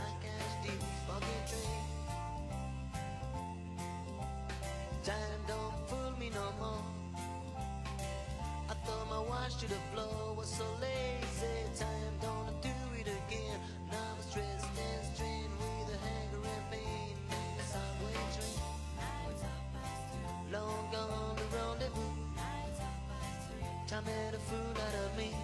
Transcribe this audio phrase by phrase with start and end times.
[0.00, 0.72] and catch the
[1.06, 1.84] fucking train.
[5.04, 6.84] Time don't fool me no more.
[8.70, 11.58] I thought my watch to the floor was so lazy.
[11.78, 13.58] Time don't do it again.
[13.90, 17.16] Now I'm stressed and strained with a hanger and pain.
[17.72, 18.60] Subway train.
[20.52, 22.12] Long gone the rendezvous.
[23.88, 25.34] Time made a fool out of me.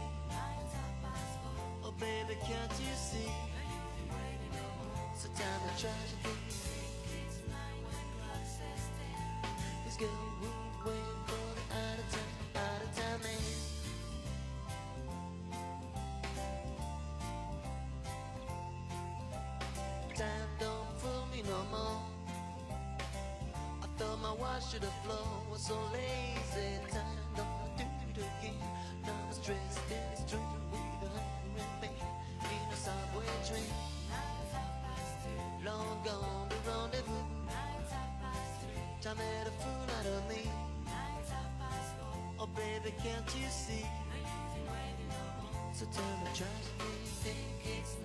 [1.84, 3.30] Oh baby, can't you see?
[5.78, 6.34] Time to tragedy.
[9.84, 10.08] This girl
[10.40, 13.42] would wait for the out of time, out of man.
[20.16, 22.02] Time don't fool me no more.
[23.80, 26.78] I thought my watch to the floor was so lazy.
[26.90, 27.04] Time
[27.36, 28.60] don't do it again.
[29.04, 30.40] Now I'm stressed and it's true
[30.72, 31.92] with a pain
[32.42, 33.87] in a subway train.
[42.40, 43.84] Oh baby, can't you see?
[45.74, 45.86] So
[47.64, 47.96] it's.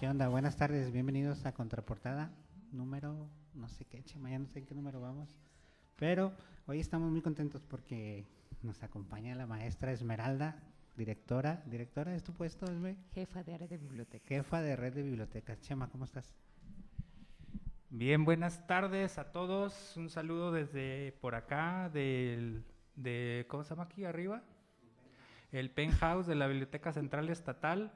[0.00, 0.28] ¿Qué onda?
[0.28, 2.30] Buenas tardes, bienvenidos a Contraportada,
[2.70, 5.36] número, no sé qué, chema, ya no sé en qué número vamos,
[5.96, 6.32] pero
[6.66, 8.26] hoy estamos muy contentos porque
[8.62, 10.62] nos acompaña la maestra Esmeralda,
[10.96, 12.96] directora, directora es tu puesto, Esme?
[13.14, 14.26] Jefa de área de biblioteca.
[14.28, 15.60] Jefa de red de bibliotecas.
[15.60, 16.34] Chema, ¿cómo estás?
[17.88, 19.96] Bien, buenas tardes a todos.
[19.96, 24.42] Un saludo desde por acá del, de, ¿cómo se llama aquí arriba?
[25.52, 27.92] El penthouse de la Biblioteca Central Estatal.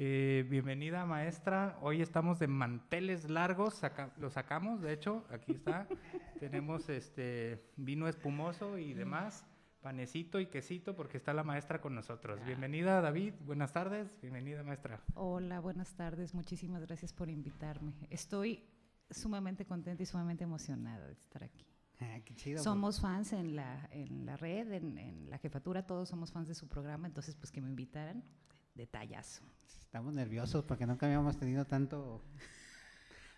[0.00, 1.76] Eh, bienvenida maestra.
[1.82, 5.88] Hoy estamos de manteles largos, saca- lo sacamos, de hecho, aquí está.
[6.40, 9.44] Tenemos este vino espumoso y demás,
[9.80, 12.38] panecito y quesito, porque está la maestra con nosotros.
[12.46, 14.08] Bienvenida David, buenas tardes.
[14.22, 15.02] Bienvenida maestra.
[15.14, 16.32] Hola, buenas tardes.
[16.32, 17.92] Muchísimas gracias por invitarme.
[18.08, 18.64] Estoy
[19.10, 21.66] sumamente contenta y sumamente emocionada de estar aquí.
[21.98, 22.62] Ah, qué chido.
[22.62, 26.54] Somos fans en la, en la red, en, en la jefatura, todos somos fans de
[26.54, 28.22] su programa, entonces pues que me invitaran,
[28.76, 29.42] detallazo.
[29.88, 32.22] Estamos nerviosos porque nunca habíamos tenido tanto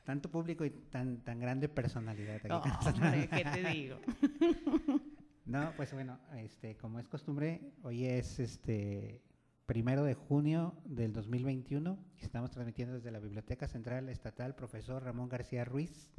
[0.05, 2.49] tanto público y tan tan grande personalidad aquí.
[2.51, 4.01] Oh, hombre, ¿qué te digo?
[5.47, 9.21] No, pues bueno, este, como es costumbre, hoy es este
[9.67, 15.29] primero de junio del 2021 y estamos transmitiendo desde la Biblioteca Central Estatal Profesor Ramón
[15.29, 16.11] García Ruiz,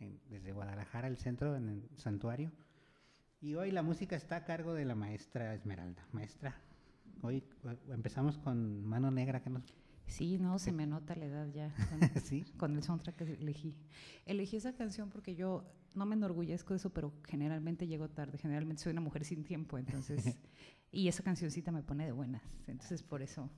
[0.00, 2.52] en- desde Guadalajara, el centro, en el santuario.
[3.40, 6.04] Y hoy la música está a cargo de la maestra Esmeralda.
[6.12, 6.54] Maestra,
[7.22, 9.74] hoy eh, empezamos con Mano Negra, que nos...
[10.06, 13.74] Sí, no, se me nota la edad ya con, sí, con el soundtrack que elegí.
[14.26, 18.38] Elegí esa canción porque yo no me enorgullezco de eso, pero generalmente llego tarde.
[18.38, 20.38] Generalmente soy una mujer sin tiempo, entonces.
[20.92, 22.42] y esa cancioncita me pone de buenas.
[22.66, 23.50] Entonces, por eso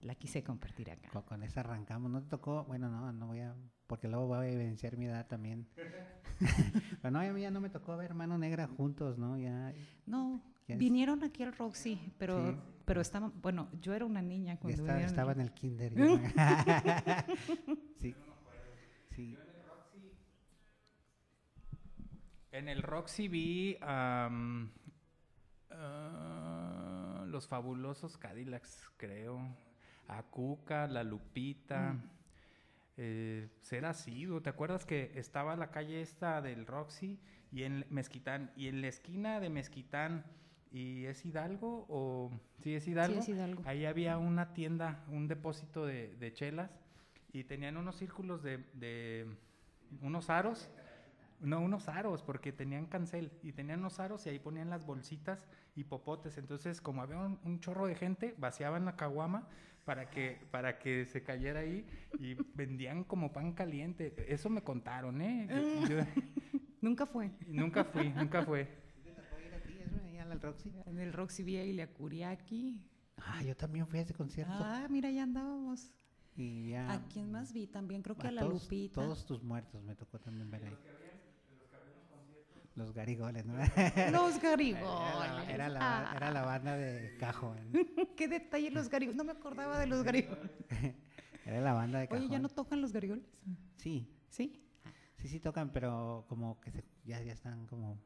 [0.00, 1.10] la quise compartir acá.
[1.10, 2.10] con, con esa arrancamos.
[2.10, 2.64] ¿No te tocó?
[2.64, 3.54] Bueno, no, no voy a...
[3.86, 5.68] Porque luego voy a evidenciar mi edad también.
[7.02, 9.38] Pero no, a mí ya no me tocó ver Mano Negra juntos, ¿no?
[9.38, 9.72] Ya,
[10.06, 12.58] No, Ya vinieron aquí al Roxy, pero, Sí.
[12.84, 13.32] Pero estaban.
[13.40, 15.94] Bueno, yo era una niña cuando estaba, estaba en el kinder.
[15.94, 16.18] yo.
[17.96, 18.14] sí.
[19.10, 19.36] Sí.
[22.50, 24.28] En el Roxy vi ah,
[27.26, 29.40] los fabulosos Cadillacs, creo.
[30.08, 31.96] A Cuca, la Lupita.
[32.98, 34.42] Eh, será sido.
[34.42, 37.18] ¿Te acuerdas que estaba la calle esta del Roxy
[37.50, 38.52] y en Mezquitán?
[38.54, 40.24] Y en la esquina de Mezquitán,
[40.72, 42.30] ¿y es Hidalgo o
[42.62, 43.20] sí es Hidalgo?
[43.20, 43.62] es Hidalgo.
[43.66, 46.70] Ahí había una tienda, un depósito de, de chelas
[47.32, 49.26] y tenían unos círculos de, de
[50.00, 50.70] unos aros.
[51.40, 55.44] No, unos aros, porque tenían cancel y tenían unos aros y ahí ponían las bolsitas
[55.74, 56.38] y popotes.
[56.38, 59.48] Entonces, como había un, un chorro de gente, vaciaban la caguama
[59.84, 61.84] para que, para que se cayera ahí
[62.20, 64.14] y vendían como pan caliente.
[64.28, 65.48] Eso me contaron, ¿eh?
[65.50, 66.04] Yo- yo-
[66.80, 67.30] Nunca fue.
[67.48, 68.64] nunca fui, nunca fue.
[69.04, 69.78] ¿Te tocó ir a ti,
[70.32, 70.72] Ahí al Roxy?
[70.86, 72.80] En el Roxy vi a Ilia Kuriaki.
[73.18, 74.52] Ah, yo también fui a ese concierto.
[74.56, 75.90] Ah, mira, ya andábamos.
[76.34, 76.90] y ya.
[76.90, 77.66] ¿A quién más vi?
[77.66, 78.94] También creo que a a la todos, Lupita.
[79.02, 80.76] Todos tus muertos me tocó también ver ahí.
[82.74, 83.52] Los garigoles, ¿no?
[84.12, 84.82] Los Era garigoles.
[84.82, 85.80] la, era la
[86.10, 87.58] Ah, era la banda de Cajón.
[88.16, 89.16] Qué detalle los garigoles.
[89.18, 90.50] No me acordaba de los garigoles.
[91.44, 92.22] Era la banda de Cajón.
[92.22, 93.26] Oye, ¿ya no tocan los garigoles?
[93.76, 94.64] Sí, ¿Sí?
[95.16, 97.98] sí, sí tocan, pero como que se- ya, ya están como,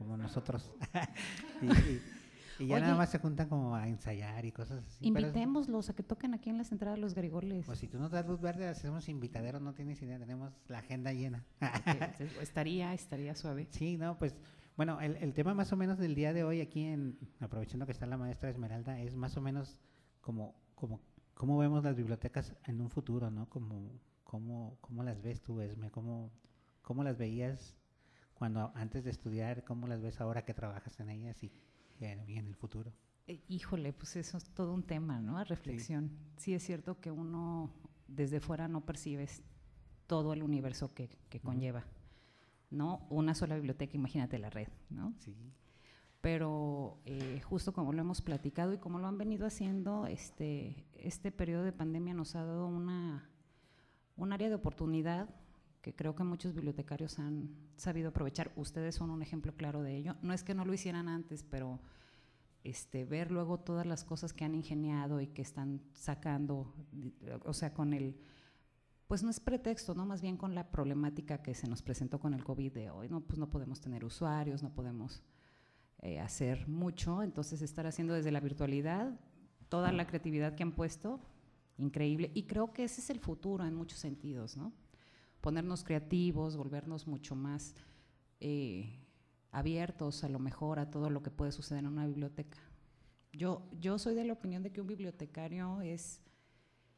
[0.00, 0.72] como nosotros.
[1.62, 2.00] Y- y-
[2.58, 2.82] Y ya Oye.
[2.84, 5.06] nada más se juntan como a ensayar y cosas así.
[5.06, 7.64] Invitémoslos a que toquen aquí en las entradas los Garigoles.
[7.64, 11.10] Pues si tú nos das luz verde, hacemos invitadero, no tienes idea, tenemos la agenda
[11.14, 11.46] llena.
[12.18, 13.66] Que estaría, estaría suave.
[13.70, 14.34] Sí, no, pues
[14.76, 17.92] bueno, el, el tema más o menos del día de hoy aquí en, aprovechando que
[17.92, 19.80] está la maestra Esmeralda, es más o menos
[20.20, 21.00] como, como,
[21.32, 23.48] cómo vemos las bibliotecas en un futuro, ¿no?
[23.48, 23.90] Como,
[24.22, 26.30] cómo, cómo las ves tú, Esme, cómo,
[26.82, 27.74] cómo las veías
[28.40, 31.52] cuando antes de estudiar, cómo las ves ahora que trabajas en ellas y,
[31.98, 32.90] y en, el futuro.
[33.26, 35.36] Eh, Híjole, pues eso es todo un tema, ¿no?
[35.36, 36.10] A reflexión.
[36.38, 36.54] Sí.
[36.54, 37.70] es cierto que uno
[38.08, 39.42] desde fuera no percibes
[40.06, 41.48] todo el universo que, que Ujú.
[41.48, 41.84] conlleva,
[42.70, 43.06] ¿no?
[43.10, 45.12] Una sola biblioteca, imagínate la red, ¿no?
[45.18, 45.36] Sí.
[46.22, 51.30] Pero eh, justo como lo hemos platicado y como lo han venido haciendo, este, este
[51.30, 53.28] periodo de pandemia nos ha dado una,
[54.16, 55.28] un área de oportunidad
[55.80, 58.52] que creo que muchos bibliotecarios han sabido aprovechar.
[58.56, 60.16] Ustedes son un ejemplo claro de ello.
[60.22, 61.80] No es que no lo hicieran antes, pero
[62.64, 66.74] este, ver luego todas las cosas que han ingeniado y que están sacando,
[67.44, 68.16] o sea, con el,
[69.06, 70.04] pues no es pretexto, ¿no?
[70.04, 73.20] Más bien con la problemática que se nos presentó con el COVID de hoy, ¿no?
[73.20, 75.22] Pues no podemos tener usuarios, no podemos
[76.00, 79.18] eh, hacer mucho, entonces estar haciendo desde la virtualidad
[79.70, 81.20] toda la creatividad que han puesto,
[81.78, 84.72] increíble, y creo que ese es el futuro en muchos sentidos, ¿no?
[85.40, 87.74] Ponernos creativos, volvernos mucho más
[88.40, 88.98] eh,
[89.52, 92.58] abiertos a lo mejor a todo lo que puede suceder en una biblioteca.
[93.32, 96.20] Yo, yo soy de la opinión de que un bibliotecario es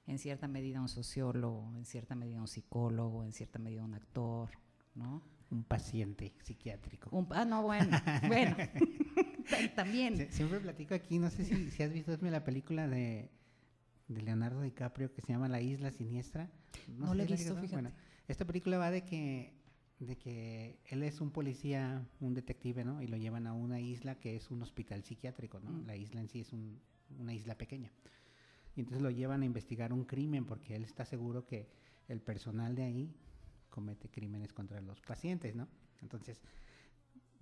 [0.06, 4.50] en cierta medida un sociólogo, en cierta medida un psicólogo, en cierta medida un actor,
[4.94, 5.22] ¿no?
[5.50, 7.10] Un paciente psiquiátrico.
[7.10, 7.96] Un- ah, no, bueno,
[8.26, 8.56] bueno,
[9.76, 10.14] también.
[10.16, 13.30] Sie- Siempre platico aquí, no sé si, si has visto la película de,
[14.08, 16.50] de Leonardo DiCaprio que se llama La Isla Siniestra.
[16.88, 17.72] No sé la he visto, fíjate.
[17.82, 17.92] Bueno,
[18.28, 19.52] esta película va de que,
[19.98, 23.02] de que él es un policía, un detective, ¿no?
[23.02, 25.70] Y lo llevan a una isla que es un hospital psiquiátrico, ¿no?
[25.70, 25.86] Mm.
[25.86, 26.80] La isla en sí es un-
[27.18, 27.90] una isla pequeña.
[28.74, 31.68] Y entonces lo llevan a investigar un crimen porque él está seguro que
[32.08, 33.14] el personal de ahí
[33.68, 35.68] comete crímenes contra los pacientes, ¿no?
[36.00, 36.40] Entonces,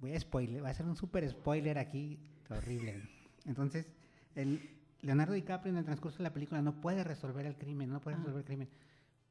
[0.00, 2.18] voy a spoiler, va a ser un súper spoiler aquí,
[2.48, 3.02] horrible.
[3.46, 3.86] Entonces,
[4.34, 4.60] el
[5.02, 8.16] Leonardo DiCaprio en el transcurso de la película no puede resolver el crimen, no puede
[8.16, 8.68] resolver el crimen.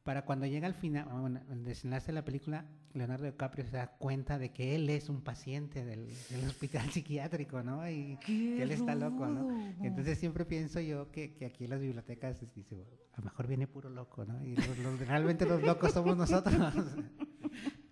[0.09, 2.65] Para cuando llega al final, ah, bueno, el desenlace de la película,
[2.95, 7.61] Leonardo DiCaprio se da cuenta de que él es un paciente del, del hospital psiquiátrico,
[7.61, 7.88] ¿no?
[7.88, 9.47] Y que él está loco, ¿no?
[9.83, 13.45] Entonces siempre pienso yo que, que aquí en las bibliotecas dice, "Bueno, a lo mejor
[13.45, 14.44] viene puro loco, ¿no?
[14.44, 16.55] Y los- los- realmente los locos somos nosotros.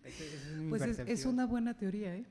[0.03, 2.25] Es Pues es, una buena teoría, ¿eh?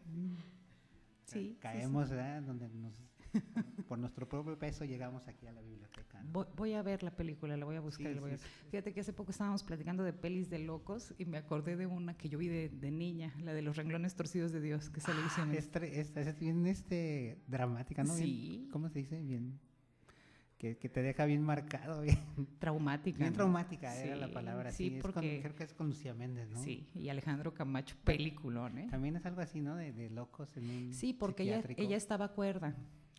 [1.27, 1.57] Sí.
[1.61, 2.43] Ca- Caemos, ¿verdad?
[2.43, 3.01] Donde nos,
[3.89, 6.23] por nuestro propio peso llegamos aquí a la biblioteca.
[6.23, 6.31] ¿no?
[6.33, 8.09] Voy, voy a ver la película, la voy a buscar.
[8.09, 11.15] Sí, la voy a- sí, Fíjate que hace poco estábamos platicando de pelis de locos
[11.19, 14.15] y me acordé de una que yo vi de, de niña, la de los renglones
[14.17, 18.15] torcidos de Dios, que salió Ah, es, tre- es- es bien este, dramática, ¿no?
[18.15, 18.69] Bien- Sí.
[18.73, 19.21] ¿Cómo se dice?
[19.23, 19.59] Bien.
[20.59, 22.17] Que, que te deja bien marcado, bien,
[22.59, 23.19] traumática.
[23.19, 23.37] bien ¿no?
[23.37, 24.71] traumática era la palabra.
[24.71, 26.63] sí, Sí, es con- porque- creo que es con Lucía Méndez, ¿no?
[26.63, 28.87] Sí, y Alejandro Camacho, peliculón, ¿eh?
[28.91, 29.77] También es algo así, ¿no?
[29.77, 32.75] De, de locos en un Sí, porque ella, ella estaba cuerda,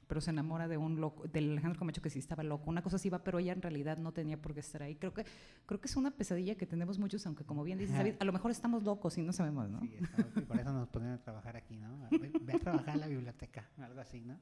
[0.08, 2.70] pero se enamora de un loco, del Alejandro Camacho que sí estaba loco.
[2.70, 4.96] Una cosa así va, pero ella en realidad no tenía por qué estar ahí.
[4.96, 5.26] Creo que,
[5.66, 7.96] creo que es una pesadilla que tenemos muchos, aunque como bien dices.
[7.98, 9.80] David, a lo mejor estamos locos y no sabemos, ¿no?
[9.82, 12.08] Sí, estamos- y por eso nos ponen a trabajar aquí, ¿no?
[12.10, 14.40] Ve, a trabajar en la biblioteca, algo así, ¿no?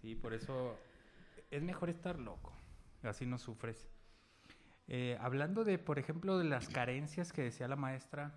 [0.00, 0.78] Sí, por eso
[1.50, 2.52] es mejor estar loco,
[3.02, 3.88] así no sufres.
[4.86, 8.34] Eh, hablando de, por ejemplo, de las carencias que decía la maestra,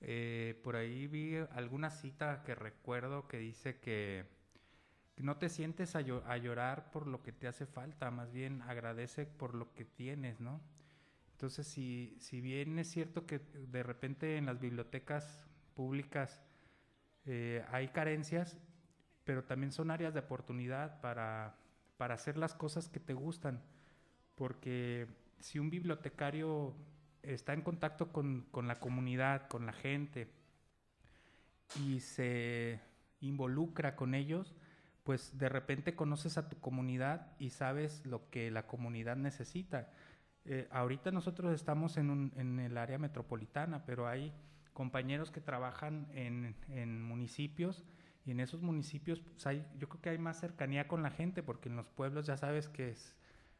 [0.00, 4.24] eh, por ahí vi alguna cita que recuerdo que dice que
[5.16, 8.62] no te sientes a, llo- a llorar por lo que te hace falta, más bien
[8.62, 10.60] agradece por lo que tienes, ¿no?
[11.32, 16.40] Entonces, si, si bien es cierto que de repente en las bibliotecas públicas
[17.26, 18.58] eh, hay carencias,
[19.24, 21.56] pero también son áreas de oportunidad para,
[21.96, 23.62] para hacer las cosas que te gustan.
[24.36, 25.08] Porque
[25.40, 26.74] si un bibliotecario
[27.22, 30.30] está en contacto con, con la comunidad, con la gente,
[31.80, 32.80] y se
[33.20, 34.54] involucra con ellos,
[35.04, 39.90] pues de repente conoces a tu comunidad y sabes lo que la comunidad necesita.
[40.46, 44.32] Eh, ahorita nosotros estamos en, el área metropolitana, pero hay
[44.72, 47.84] compañeros que trabajan en, municipios
[48.24, 51.42] y en esos municipios pues, hay, yo creo que hay más cercanía con la gente
[51.42, 52.94] porque en los pueblos ya sabes que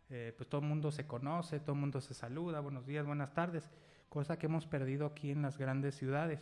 [0.08, 3.34] eh, pues todo el mundo se conoce, todo el mundo se saluda, buenos días, buenas
[3.34, 3.70] tardes,
[4.08, 6.40] cosa que hemos perdido aquí en las grandes ciudades.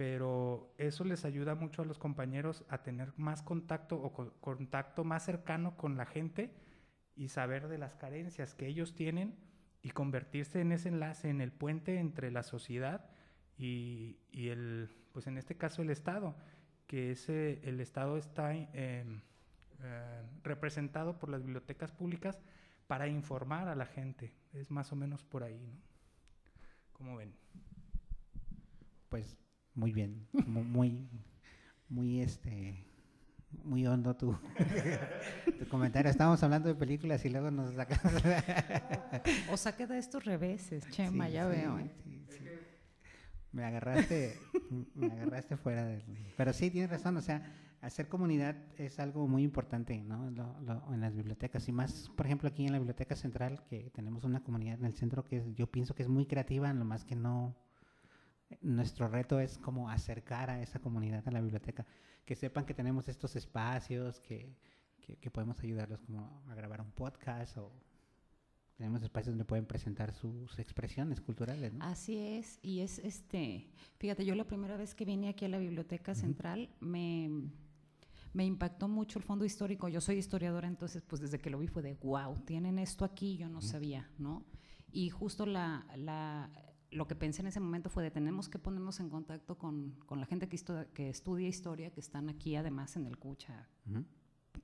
[0.00, 5.04] Pero eso les ayuda mucho a los compañeros a tener más contacto o co- contacto
[5.04, 6.54] más cercano con la gente
[7.14, 9.36] y saber de las carencias que ellos tienen
[9.82, 13.10] y convertirse en ese enlace, en el puente entre la sociedad
[13.58, 16.34] y, y el, pues en este caso el Estado,
[16.86, 19.04] que ese, el Estado está eh,
[19.82, 22.40] eh, representado por las bibliotecas públicas
[22.86, 24.32] para informar a la gente.
[24.54, 25.78] Es más o menos por ahí, ¿no?
[26.94, 27.34] ¿Cómo ven?
[29.10, 29.36] Pues
[29.80, 31.08] muy bien, mu- muy,
[31.88, 32.84] muy este,
[33.64, 34.32] muy hondo tu,
[35.58, 36.10] tu comentario.
[36.10, 38.00] Estábamos hablando de películas y luego nos sacas.
[39.50, 41.78] O saque de estos reveses, Chema, Sí, ya sí, veo.
[41.78, 41.90] ¿eh?
[42.04, 42.44] sí, sí.
[43.52, 44.38] Me agarraste,
[44.94, 46.04] me agarraste fuera del.
[46.36, 47.42] Pero sí, tienes razón, o sea,
[47.80, 50.30] hacer comunidad es algo muy importante, ¿no?
[50.30, 53.90] Lo- lo- en las bibliotecas y más, por ejemplo, aquí en la Biblioteca Central, que
[53.90, 56.78] tenemos una comunidad en el centro que es- yo pienso que es muy creativa, en
[56.78, 57.56] lo más que no.
[58.62, 61.86] Nuestro reto es como acercar a esa comunidad a la biblioteca,
[62.24, 64.56] que sepan que tenemos estos espacios, que,
[65.00, 67.72] que, que podemos ayudarlos como a grabar un podcast o
[68.80, 71.84] tenemos espacios donde pueden presentar sus expresiones culturales, ¿no?
[71.84, 75.58] Así es, y es este, fíjate, yo la primera vez que vine aquí a la
[75.58, 77.28] Biblioteca Central me,
[78.32, 79.88] me impactó mucho el fondo histórico.
[79.90, 83.36] Yo soy historiadora, entonces pues desde que lo vi fue de, wow, tienen esto aquí,
[83.36, 84.46] yo no sabía, ¿no?
[84.92, 86.50] Y justo la, la,
[86.90, 90.18] lo que pensé en ese momento fue de tenemos que ponernos en contacto con, con
[90.20, 93.68] la gente que, estu- que estudia historia, que están aquí además en el Cucha,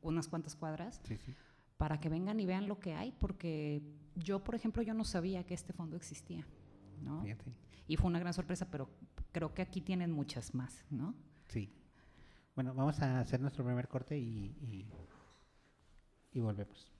[0.02, 1.35] unas cuantas cuadras, Sí, sí.
[1.76, 3.83] para que vengan y vean lo que hay, porque
[4.16, 6.45] yo, por ejemplo, yo no sabía que este fondo existía,
[7.02, 7.23] ¿no?
[7.23, 7.52] Fíjate.
[7.87, 8.88] Y fue una gran sorpresa, pero
[9.30, 11.14] creo que aquí tienen muchas más, ¿no?
[11.49, 11.71] Sí.
[12.56, 14.87] Bueno, vamos a hacer nuestro primer corte y, y,
[16.33, 16.90] y volvemos.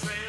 [0.00, 0.27] Trail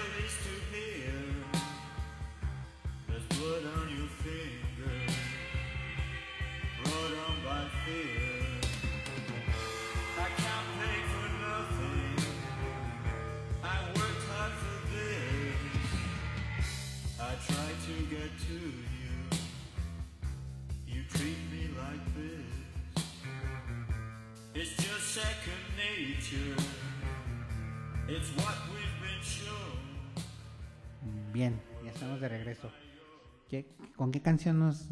[33.99, 34.87] ¿Con qué canción nos,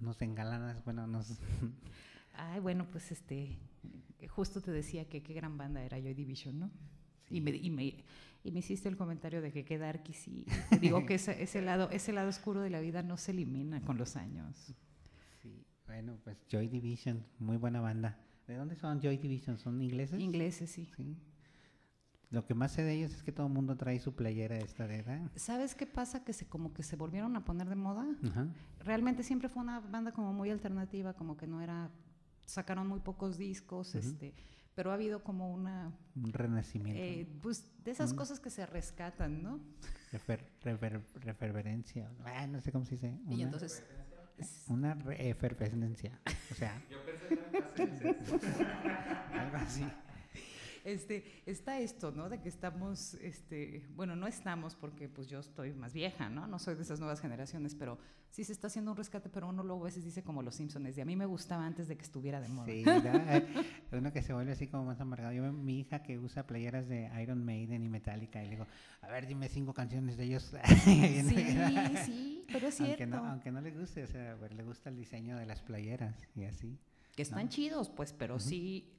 [0.00, 0.82] nos engalanas?
[0.82, 1.38] Bueno, nos...
[2.32, 3.58] Ay, bueno, pues este,
[4.30, 6.70] justo te decía que qué gran banda era Joy Division, ¿no?
[7.28, 8.02] Y, me, y, me,
[8.44, 11.60] y me hiciste el comentario de que qué darkies y te digo que ese, ese,
[11.60, 14.72] lado, ese lado oscuro de la vida no se elimina con los años.
[15.42, 18.18] Sí, bueno, pues Joy Division, muy buena banda.
[18.46, 19.58] ¿De dónde son Joy Division?
[19.58, 20.18] ¿Son ingleses?
[20.18, 20.88] Ingleses, sí.
[20.96, 21.14] Sí.
[22.30, 24.86] Lo que más sé de ellos es que todo el mundo trae su playera esta
[24.88, 25.30] de edad.
[25.36, 26.24] ¿Sabes qué pasa?
[26.24, 28.04] Que se como que se volvieron a poner de moda.
[28.28, 28.48] Ajá.
[28.80, 31.90] Realmente siempre fue una banda como muy alternativa, como que no era,
[32.44, 34.34] sacaron muy pocos discos, este,
[34.74, 37.00] pero ha habido como una, Un renacimiento.
[37.00, 39.60] eh, pues de esas cosas que se rescatan, ¿no?
[40.12, 42.10] Refer- refer- referencia.
[42.24, 43.18] Ah, no sé cómo se dice.
[43.28, 43.84] Y Una- entonces,
[44.68, 46.20] Una re- efervescencia.
[46.50, 46.82] O sea.
[49.32, 49.86] Algo así.
[50.86, 52.28] Este, está esto, ¿no?
[52.28, 56.46] De que estamos, este, bueno, no estamos porque pues yo estoy más vieja, ¿no?
[56.46, 57.98] No soy de esas nuevas generaciones, pero
[58.30, 60.94] sí se está haciendo un rescate, pero uno luego a veces dice como los Simpsons,
[60.94, 62.66] de a mí me gustaba antes de que estuviera de moda.
[62.66, 62.84] Sí.
[63.26, 63.44] Eh,
[63.92, 65.32] uno que se vuelve así como más amargado.
[65.32, 68.66] Yo, veo mi hija que usa playeras de Iron Maiden y Metallica, y le digo,
[69.00, 70.52] a ver, dime cinco canciones de ellos.
[70.84, 71.22] Sí,
[72.04, 73.16] sí, pero es aunque cierto.
[73.16, 76.14] no, aunque no le guste, o sea, pues, le gusta el diseño de las playeras
[76.36, 76.78] y así.
[77.16, 77.48] Que están ¿no?
[77.48, 78.96] chidos, pues, pero sí,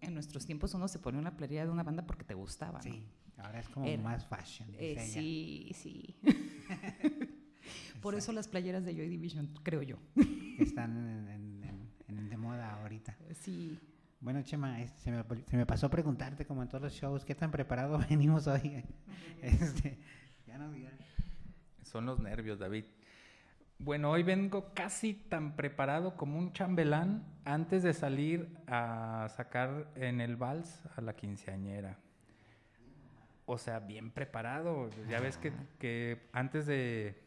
[0.00, 2.82] en nuestros tiempos uno se ponía una playera de una banda porque te gustaba, ¿no?
[2.82, 3.04] Sí,
[3.38, 4.68] ahora es como Era- más fashion.
[4.78, 6.16] Eh, sí, sí.
[8.00, 9.96] Por eso las playeras de Joy Division, creo yo.
[10.14, 11.64] que están en, en-
[12.08, 13.16] en- en- de moda ahorita.
[13.40, 13.78] Sí.
[14.20, 17.34] Bueno, Chema, este, se, me, se me pasó preguntarte, como en todos los shows, ¿qué
[17.34, 18.84] tan preparado venimos hoy?
[19.40, 19.98] Este,
[20.46, 20.90] ya no, ya.
[21.82, 22.84] Son los nervios, David.
[23.84, 30.20] Bueno, hoy vengo casi tan preparado como un chambelán antes de salir a sacar en
[30.20, 31.98] el vals a la quinceañera.
[33.44, 34.88] O sea, bien preparado.
[35.08, 37.20] Ya ves que, que antes de,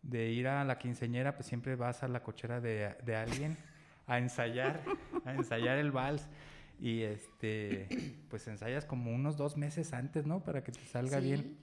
[0.00, 3.58] de ir a la quinceañera, pues siempre vas a la cochera de, de alguien
[4.06, 4.80] a ensayar,
[5.26, 6.26] a ensayar el vals.
[6.80, 10.42] Y este, pues ensayas como unos dos meses antes, ¿no?
[10.42, 11.26] Para que te salga Sí.
[11.26, 11.58] bien.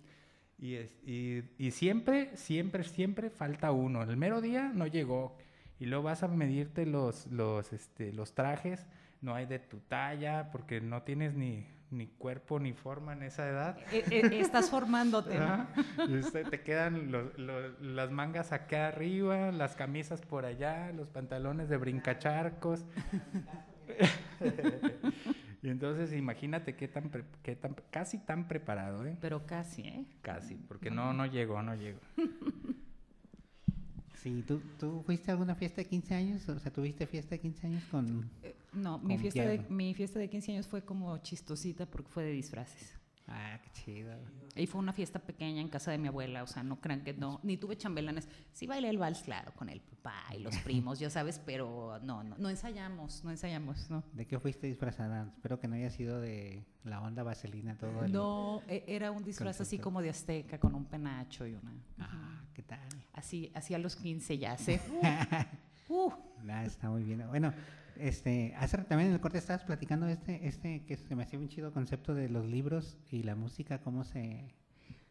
[0.61, 4.03] Y, es- y, y siempre, siempre, siempre falta uno.
[4.03, 5.37] El mero día no llegó.
[5.79, 8.85] Y luego vas a medirte los, los, este, los trajes.
[9.21, 13.47] No hay de tu talla porque no tienes ni, ni cuerpo ni forma en esa
[13.47, 13.77] edad.
[13.93, 15.67] Eh, eh, estás formándote, ¿no?
[16.49, 21.77] Te quedan lo- lo- las mangas acá arriba, las camisas por allá, los pantalones de
[21.77, 22.85] brincacharcos.
[25.61, 29.17] y entonces imagínate qué tan, pre- qué tan casi tan preparado, ¿eh?
[29.21, 30.05] Pero casi, ¿eh?
[30.21, 31.99] Casi, porque no, no llegó, no llegó.
[34.21, 36.49] Sí, ¿tú, ¿tú fuiste a alguna fiesta de 15 años?
[36.49, 38.29] O sea, ¿tuviste fiesta de 15 años con...?
[38.43, 42.23] Eh, No, mi fiesta, de, mi fiesta de 15 años fue como chistosita porque fue
[42.25, 42.98] de disfraces.
[43.31, 44.11] Ah, qué chido.
[44.55, 47.13] Y fue una fiesta pequeña en casa de mi abuela, o sea, no crean que
[47.13, 48.27] no, ni tuve chambelanes.
[48.51, 52.23] Sí bailé el vals, claro, con el papá y los primos, ya sabes, pero no,
[52.23, 54.03] no, no ensayamos, no ensayamos, no.
[54.13, 55.31] ¿De qué fuiste disfrazada?
[55.35, 58.11] Espero que no haya sido de la onda vaselina todo el...
[58.11, 61.71] No, e- era un disfraz así como de azteca, con un penacho y una...
[61.99, 62.89] Ah, ¿qué tal?
[63.13, 64.81] Así, así a los 15 ya sé.
[65.89, 66.11] Uh,
[66.47, 67.25] Ah, está muy bien.
[67.27, 67.53] Bueno,
[67.97, 71.49] este, hace también en el corte estabas platicando este, este que se me hacía un
[71.49, 74.55] chido concepto de los libros y la música, cómo se...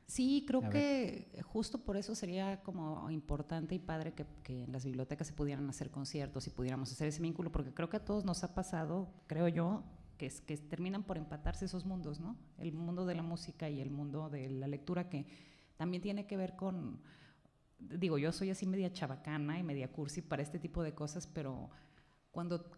[0.07, 4.73] Sí, creo A que justo por eso sería como importante y padre que, que en
[4.73, 8.05] las bibliotecas se pudieran hacer conciertos y pudiéramos hacer ese vínculo, porque creo que a
[8.05, 9.85] todos nos ha pasado, creo yo,
[10.17, 12.39] que, es, que terminan por empatarse esos mundos, ¿no?
[12.57, 15.27] El mundo de la música y el mundo de la lectura, que
[15.77, 17.03] también tiene que ver con,
[17.79, 21.71] digo, yo soy así media chabacana y media cursi para este tipo de cosas, pero
[22.31, 22.71] cuando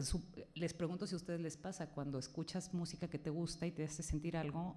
[0.00, 0.22] su-
[0.54, 3.84] les pregunto si a ustedes les pasa, cuando escuchas música que te gusta y te
[3.84, 4.76] hace sentir algo,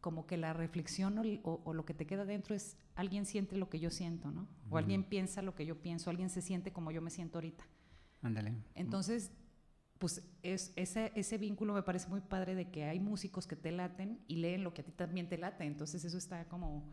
[0.00, 3.56] como que la reflexión o, o- o lo que te queda dentro es alguien siente
[3.56, 4.46] lo que yo siento, ¿no?
[4.70, 7.64] O alguien piensa lo que yo pienso, alguien se siente como yo me siento ahorita.
[8.22, 8.54] Ándale.
[8.74, 9.30] Entonces,
[9.98, 13.72] pues es, ese, ese vínculo me parece muy padre de que hay músicos que te
[13.72, 15.64] laten y leen lo que a ti también te late.
[15.64, 16.84] Entonces eso está como,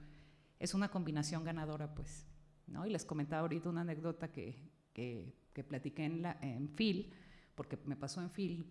[0.63, 2.26] es una combinación ganadora, pues.
[2.67, 2.86] ¿no?
[2.86, 4.58] Y les comentaba ahorita una anécdota que,
[4.93, 7.12] que, que platiqué en, la, en Phil,
[7.54, 8.65] porque me pasó en Phil,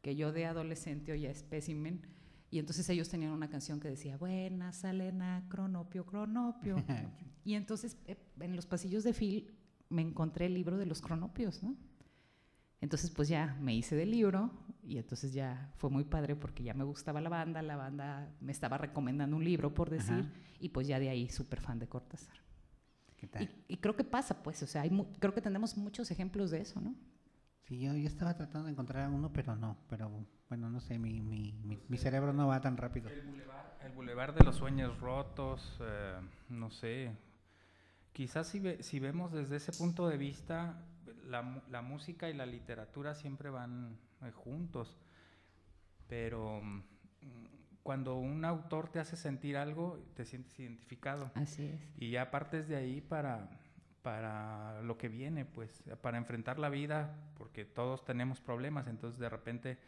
[0.00, 2.00] que yo de adolescente oía Specimen,
[2.50, 6.76] y entonces ellos tenían una canción que decía, buena, salena, cronopio, cronopio.
[7.44, 9.52] y entonces eh, en los pasillos de Phil
[9.90, 11.76] me encontré el libro de los cronopios, ¿no?
[12.80, 14.50] Entonces pues ya me hice del libro
[14.82, 18.52] y entonces ya fue muy padre porque ya me gustaba la banda, la banda me
[18.52, 20.30] estaba recomendando un libro por decir Ajá.
[20.60, 22.36] y pues ya de ahí súper fan de Cortázar.
[23.16, 23.42] ¿Qué tal?
[23.42, 26.50] Y, y creo que pasa pues, o sea, hay mu- creo que tenemos muchos ejemplos
[26.50, 26.94] de eso, ¿no?
[27.62, 29.76] Sí, yo, yo estaba tratando de encontrar uno, pero no.
[29.88, 30.08] Pero
[30.48, 33.08] bueno, no sé, mi, mi, mi, mi cerebro no va tan rápido.
[33.08, 36.14] El bulevar, el bulevar de los sueños rotos, eh,
[36.50, 37.10] no sé.
[38.12, 40.80] Quizás si, ve- si vemos desde ese punto de vista,
[41.28, 44.96] la, la música y la literatura siempre van eh, juntos.
[46.08, 46.82] Pero mm,
[47.82, 51.30] cuando un autor te hace sentir algo, te sientes identificado.
[51.34, 51.80] Así es.
[51.98, 53.48] Y ya partes de ahí para,
[54.02, 59.28] para lo que viene, pues, para enfrentar la vida, porque todos tenemos problemas, entonces de
[59.28, 59.78] repente,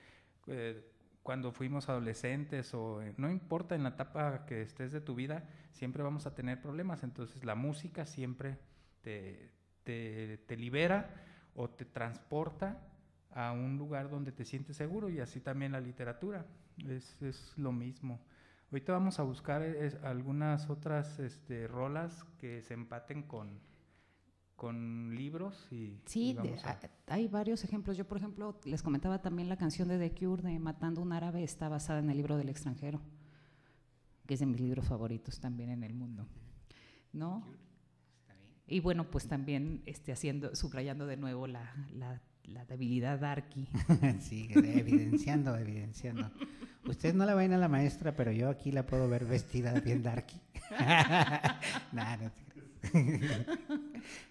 [0.47, 0.85] eh,
[1.23, 5.45] cuando fuimos adolescentes o eh, no importa en la etapa que estés de tu vida,
[5.73, 8.59] siempre vamos a tener problemas, entonces la música siempre
[9.03, 9.51] te,
[9.85, 11.28] te, te libera
[11.61, 12.81] o te transporta
[13.33, 16.47] a un lugar donde te sientes seguro y así también la literatura,
[16.87, 18.21] es, es lo mismo.
[18.71, 23.59] Ahorita vamos a buscar es, algunas otras este, rolas que se empaten con,
[24.55, 27.97] con libros y, Sí, vamos a- hay varios ejemplos.
[27.97, 31.43] Yo, por ejemplo, les comentaba también la canción de The Cure de Matando un árabe
[31.43, 33.01] está basada en el libro del extranjero,
[34.27, 36.27] que es de mis libros favoritos también en el mundo.
[37.13, 37.43] ¿No?
[38.69, 43.69] Y bueno, pues también este, haciendo, subrayando de nuevo la, la- la debilidad darky.
[44.21, 46.31] sí, evidenciando, evidenciando.
[46.87, 50.03] Ustedes no la ven a la maestra, pero yo aquí la puedo ver vestida bien
[50.03, 50.41] darky.
[51.93, 52.31] Nah, no.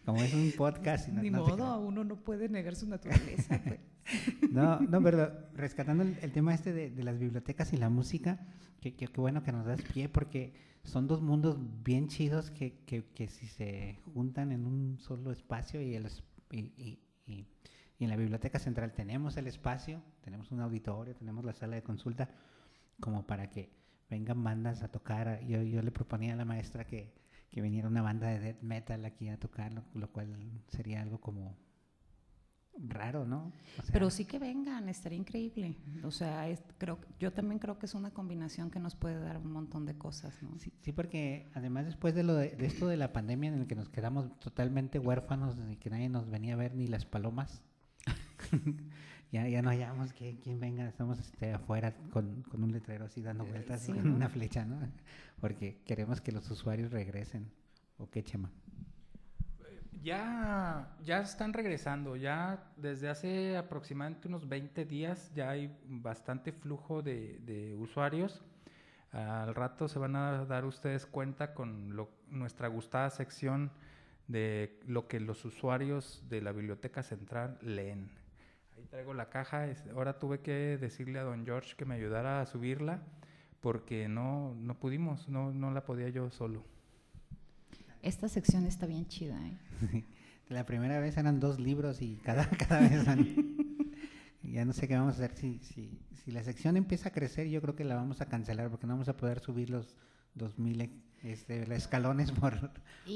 [0.05, 1.09] Como es un podcast.
[1.09, 3.61] y no- Ni no modo, uno no puede negar su naturaleza.
[3.63, 3.79] pues.
[4.51, 8.39] No, no, pero rescatando el, el tema este de, de las bibliotecas y la música,
[8.79, 10.53] que, que- que bueno que nos das pie porque
[10.87, 15.81] son dos mundos bien chidos que, que, que si se juntan en un solo espacio
[15.81, 16.07] y, el,
[16.51, 17.45] y, y- y-
[17.99, 21.83] y en la biblioteca central tenemos el espacio, tenemos un auditorio, tenemos la sala de
[21.83, 22.29] consulta,
[23.01, 23.69] como para que
[24.09, 25.43] vengan bandas a tocar.
[25.45, 27.11] Yo, yo le proponía a la maestra que,
[27.49, 30.29] que viniera una banda de death metal aquí a tocar, lo, lo cual
[30.69, 31.57] sería algo como
[32.87, 33.51] raro, ¿no?
[33.79, 35.77] O sea, Pero sí que vengan, estaría increíble.
[36.03, 39.37] O sea, es- creo, yo también creo que es una combinación que nos puede dar
[39.37, 40.57] un montón de cosas, ¿no?
[40.59, 43.67] Sí, sí, porque además después de, lo de, de esto de la pandemia en el
[43.67, 47.61] que nos quedamos totalmente huérfanos y que nadie nos venía a ver ni las palomas,
[49.31, 53.21] ya, ya no hallamos que quien venga, estamos este, afuera con, con un letrero así
[53.21, 54.15] dando vueltas sí, con ¿no?
[54.15, 54.79] una flecha, ¿no?
[55.41, 57.49] Porque queremos que los usuarios regresen.
[57.97, 58.51] ¿O qué, Chema?
[60.03, 67.01] Ya, ya están regresando, ya desde hace aproximadamente unos 20 días ya hay bastante flujo
[67.01, 68.43] de, de usuarios.
[69.11, 73.71] Al rato se van a dar ustedes cuenta con lo- nuestra gustada sección
[74.27, 78.11] de lo que los usuarios de la Biblioteca Central leen.
[78.77, 82.45] Ahí traigo la caja, ahora tuve que decirle a don George que me ayudara a
[82.45, 83.01] subirla
[83.61, 86.63] porque no, no pudimos, no, no la podía yo solo.
[88.01, 90.05] Esta sección está bien chida, ¿eh?
[90.49, 93.05] La primera vez eran dos libros y cada, cada vez.
[94.43, 95.35] Ya no sé qué vamos a hacer.
[95.35, 98.69] Si, si, si la sección empieza a crecer, yo creo que la vamos a cancelar
[98.69, 99.93] porque no vamos a poder subir los
[100.35, 100.89] 2000
[101.23, 102.71] este, escalones por,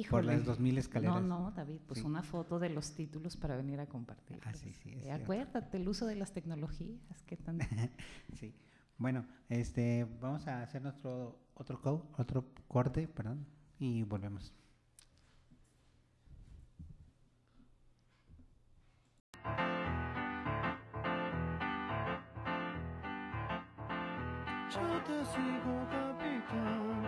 [0.09, 1.21] por las 2000 escaleras.
[1.23, 2.05] No, no, David, pues Sí.
[2.05, 4.41] una foto de los títulos para venir a compartir.
[4.43, 5.23] Ah, sí, sí, es cierto.
[5.23, 7.59] acuérdate, el uso de las tecnologías, que tan...
[8.37, 8.53] Sí.
[8.97, 13.45] Bueno, este, vamos a hacer nuestro otro co- otro corte, perdón,
[13.79, 14.51] y volvemos.
[25.01, 26.41] Yo te sigo, capitán.
[26.49, 27.00] Quiero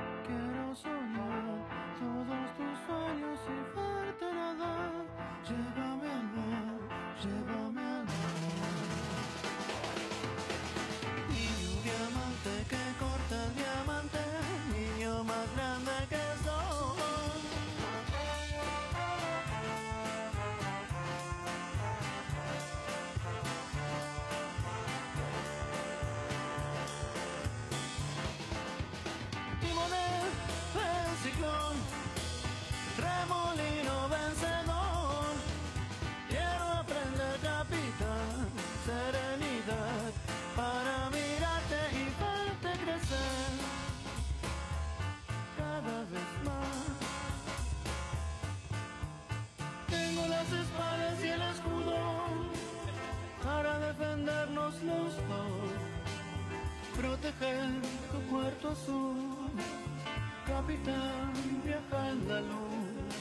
[60.48, 61.32] Capitán,
[61.64, 63.14] viaja en la luz.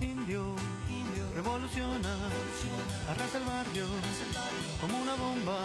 [0.00, 0.54] Indio,
[0.90, 2.14] indio, revoluciona,
[3.08, 3.86] arrasa el barrio
[4.78, 5.56] como una bomba.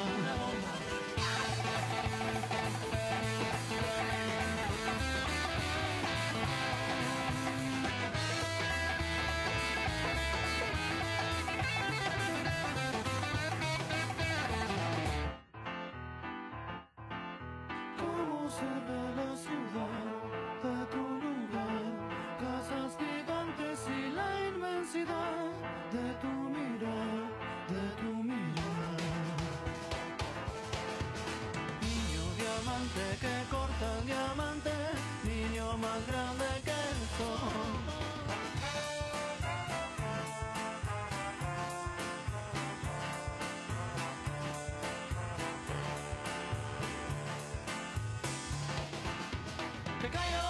[50.02, 50.41] Que caiga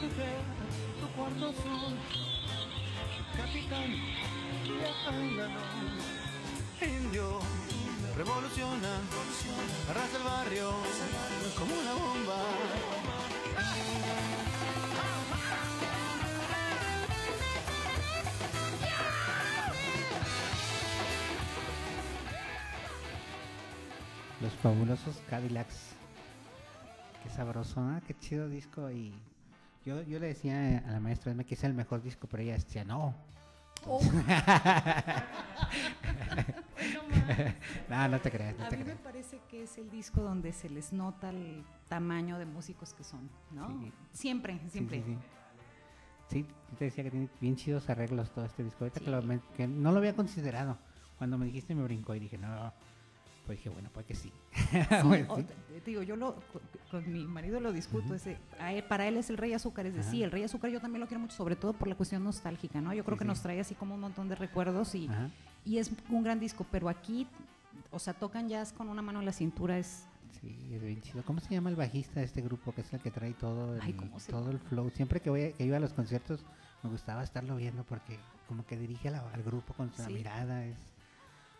[0.00, 0.40] proteger
[1.00, 1.94] tu cuarto azul.
[3.36, 3.90] Capitán,
[4.64, 5.44] viajando.
[6.80, 7.40] Indio,
[8.16, 9.00] revoluciona,
[9.90, 10.70] arrasa el barrio
[11.58, 12.36] como una bomba.
[24.40, 25.90] Los fabulosos Cadillacs.
[27.22, 28.00] Qué sabroso, ¿no?
[28.06, 28.90] Qué chido disco.
[28.90, 29.12] Y
[29.84, 32.84] yo, yo le decía a la maestra que es el mejor disco, pero ella decía,
[32.84, 33.14] no.
[37.88, 40.52] no, no te creas, no A te mí me parece que es el disco donde
[40.52, 43.68] se les nota el tamaño de músicos que son, ¿no?
[43.68, 43.92] Sí.
[44.12, 45.02] Siempre, siempre.
[45.02, 45.16] sí,
[46.28, 46.46] sí.
[46.78, 48.84] Te decía que tiene bien chidos arreglos todo este disco.
[48.84, 49.22] Ahorita que, lo
[49.56, 50.76] que no lo había considerado.
[51.16, 52.72] Cuando me dijiste me brincó y dije, no.
[53.50, 54.32] Pues dije, bueno, pues que sí.
[54.52, 54.62] Sí,
[55.04, 55.42] Bueno, o sí.
[55.42, 59.16] te- digo, yo lo, con, con mi marido lo discuto, ese, a él- para él
[59.16, 61.56] es el rey azúcar, es decir, el rey azúcar yo también lo quiero mucho, sobre
[61.56, 62.94] todo por la cuestión nostálgica, ¿no?
[62.94, 63.28] Yo creo Sí, que sí.
[63.28, 65.30] nos trae así como un montón de recuerdos y, Ajá.
[65.64, 67.26] y es un gran disco, pero aquí,
[67.90, 70.06] o sea, tocan jazz con una mano en la cintura, es,
[70.40, 71.24] Sí, es bien chido.
[71.24, 72.72] ¿Cómo se llama el bajista de este grupo?
[72.72, 74.88] Que es el que trae todo el, Ay, ¿cómo se todo el flow.
[74.90, 76.44] Siempre que, voy a- que iba a los conciertos
[76.84, 80.12] me gustaba estarlo viendo porque como que dirige la- al grupo con su Sí.
[80.14, 80.64] mirada.
[80.64, 80.78] Es,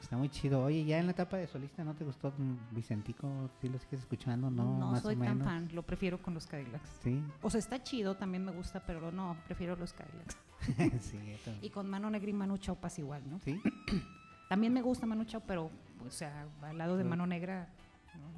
[0.00, 0.62] está muy chido.
[0.62, 2.32] Oye, ya en la etapa de solista, ¿no te gustó
[2.70, 3.50] Vicentico?
[3.60, 4.50] ¿Sí lo sigues escuchando?
[4.50, 5.38] No, no, más soy o menos.
[5.38, 6.88] tan fan, lo prefiero con los Cadillacs.
[7.02, 10.36] Sí, O sea, está chido, también me gusta, pero no, prefiero los Cadillacs.
[11.04, 11.18] sí.
[11.62, 13.38] Y con Mano Negra y Manu Chao pasa igual, ¿no?
[13.40, 13.60] ¿Sí?
[14.48, 15.70] También me gusta Manu Chao, pero,
[16.06, 17.68] o sea, al lado de Mano Negra,
[18.18, 18.30] no.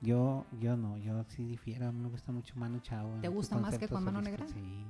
[0.00, 3.08] Yo, yo no, yo sí difiero, a mí me gusta mucho Manu Chao.
[3.20, 4.54] ¿Te gusta más que con Mano solista, Negra?
[4.54, 4.84] Sí,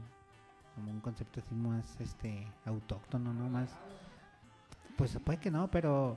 [0.78, 3.48] como un concepto así más este, autóctono, ¿no?
[3.48, 3.70] Más,
[4.96, 6.16] pues puede que no, pero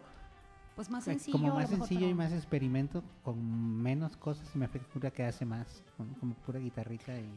[0.75, 1.33] pues más sencillo.
[1.37, 3.37] como más sencillo y más experimento, con
[3.81, 7.29] menos cosas, y me figura que hace más, con- como pura guitarrita y...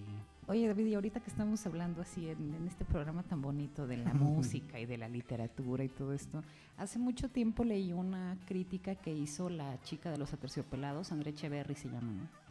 [0.47, 3.97] Oye, David, y ahorita que estamos hablando así en, en este programa tan bonito de
[3.97, 6.43] la música y de la literatura y todo esto,
[6.77, 11.75] hace mucho tiempo leí una crítica que hizo la chica de los aterciopelados, André Echeverry
[11.75, 12.44] se llama, ¿no?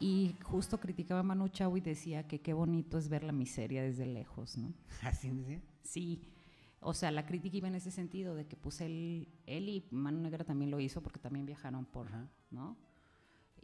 [0.00, 3.82] Y justo criticaba a Manu Chao y decía que qué bonito es ver la miseria
[3.82, 4.72] desde lejos, ¿no?
[5.02, 5.60] ¿Así decía?
[5.82, 6.22] Sí,
[6.80, 10.20] o sea, la crítica iba en ese sentido de que pues él, él y Manu
[10.20, 12.28] Negra también lo hizo porque también viajaron por, Ajá.
[12.50, 12.76] ¿no?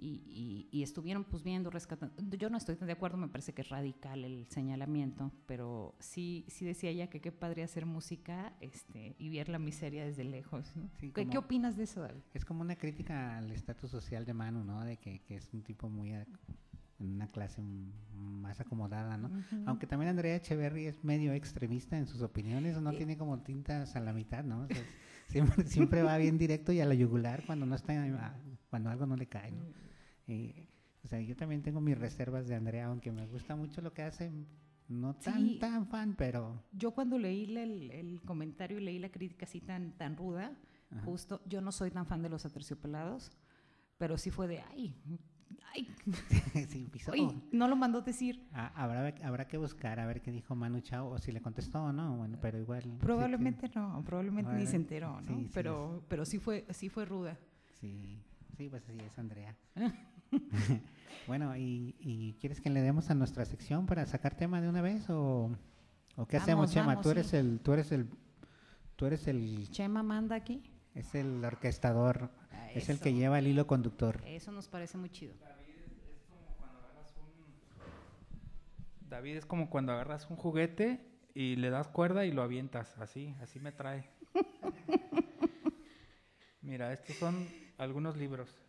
[0.04, 2.14] Y, y- y estuvieron pues viendo, rescatando.
[2.36, 6.44] Yo no estoy tan de acuerdo, me parece que es radical el señalamiento, pero sí,
[6.48, 10.76] sí decía ella que qué padre hacer música este, y ver la miseria desde lejos.
[10.76, 10.90] ¿no?
[11.00, 12.20] Sí, ¿Qué, qué opinas de eso, David?
[12.34, 14.84] Es como una crítica al estatus social de Manu, ¿no?
[14.84, 16.12] De que, que es un tipo muy...
[16.12, 16.26] en
[16.98, 17.62] una clase
[18.14, 19.30] más acomodada, ¿no?
[19.66, 22.96] Aunque también Andrea Echeverry es medio extremista en sus opiniones, no Eh.
[22.96, 24.60] tiene como tintas a la mitad, ¿no?
[24.62, 24.76] O sea,
[25.28, 27.94] siempre, siempre va bien directo y a la yugular cuando no está,
[28.68, 29.64] cuando algo no le cae, ¿no?
[30.26, 30.68] Eh,
[31.02, 34.02] o sea, yo también tengo mis reservas de Andrea, aunque me gusta mucho lo que
[34.02, 34.32] hace,
[34.88, 35.58] no tan, Sí.
[35.58, 36.62] tan fan, pero...
[36.72, 40.56] Yo cuando leí el, el comentario y leí la crítica así tan, tan ruda,
[40.90, 41.02] Ajá.
[41.02, 43.30] justo, yo no soy tan fan de los aterciopelados,
[43.98, 44.96] pero sí fue de, ay,
[45.74, 45.88] ay,
[46.68, 47.12] sí, pisó.
[47.12, 48.48] Oye, no lo mandó decir.
[48.52, 51.82] Ah, habrá, habrá que buscar a ver qué dijo Manu Chao o si le contestó
[51.84, 52.82] o no, bueno, pero igual...
[52.82, 55.26] sí Probablemente no, probablemente ni se enteró, ¿no?
[55.26, 57.38] sí, sí pero, pero sí fue, sí fue ruda.
[57.80, 58.22] Sí,
[58.56, 59.54] sí, pues así es, Andrea.
[61.26, 64.82] bueno, y, y ¿quieres que le demos a nuestra sección para sacar tema de una
[64.82, 65.50] vez o,
[66.16, 66.86] o qué hacemos, Chema?
[66.86, 67.36] vamos, tú eres sí.
[67.36, 68.08] el, tú eres el,
[68.96, 70.62] tú eres el, Chema manda aquí.
[70.94, 74.22] es el orquestador, Ah, es el que lleva el hilo conductor.
[74.26, 75.34] Eso nos parece muy chido.
[79.08, 81.00] David es como cuando agarras un juguete
[81.34, 82.96] y le das cuerda y lo avientas.
[82.98, 84.08] Así, así me trae.
[86.62, 87.46] Mira, estos son
[87.78, 88.60] algunos libros.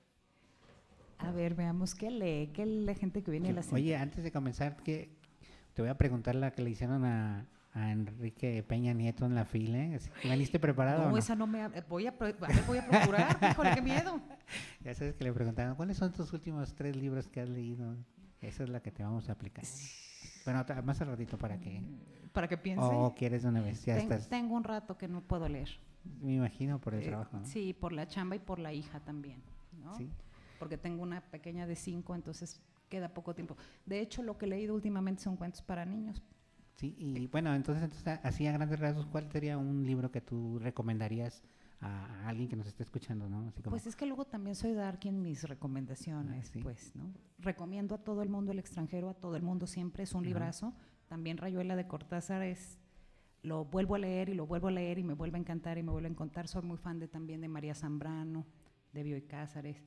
[1.18, 3.76] A ver, veamos qué lee, qué lee la gente que viene a la cena.
[3.76, 5.10] Oye, antes de comenzar, que
[5.74, 9.46] te voy a preguntar la que le hicieron a, a Enrique Peña Nieto en la
[9.46, 9.78] fila.
[9.78, 10.00] ¿eh?
[10.24, 11.18] ¿Veniste preparado no, o no?
[11.18, 11.68] esa no me...
[11.90, 14.20] Voy a, pro- a ver, voy a procurar, híjole, qué miedo.
[14.84, 17.96] Ya sabes que le preguntaron, ¿cuáles son tus últimos tres libros que has leído?
[18.42, 19.64] Esa es la que te vamos a aplicar.
[20.44, 21.82] Bueno, más al ratito para que...
[22.34, 22.84] Para que piense.
[22.86, 23.84] ¿O quieres de una vez?
[23.86, 25.70] Ya Ten- estás, Tengo un rato que no puedo leer.
[26.22, 27.38] me imagino, por el Eh, trabajo.
[27.40, 27.46] ¿no?
[27.46, 29.42] Sí, por la chamba y por la hija también,
[29.82, 29.96] ¿no?
[29.98, 30.10] Sí.
[30.60, 33.58] Porque tengo una pequeña de cinco, entonces queda poco tiempo.
[33.86, 36.22] De hecho, lo que he leído últimamente son cuentos para niños.
[36.76, 37.90] Sí, y bueno, entonces,
[38.24, 41.42] así a grandes rasgos, ¿cuál sería un libro que tú recomendarías
[41.82, 43.48] a alguien que nos esté escuchando, no?
[43.48, 46.60] Así como, Pues es que luego también soy darky en mis recomendaciones, Ah, sí.
[46.62, 47.14] pues, ¿no?
[47.40, 50.74] Recomiendo a todo el mundo el extranjero, a todo el mundo siempre, es un librazo.
[51.08, 52.78] También Rayuela de Cortázar es,
[53.44, 55.84] lo vuelvo a leer y lo vuelvo a leer y me vuelve a encantar y
[55.84, 56.48] me vuelve a encantar.
[56.48, 58.46] Soy muy fan de, también de María Zambrano,
[58.92, 59.78] de Bioy Cázares.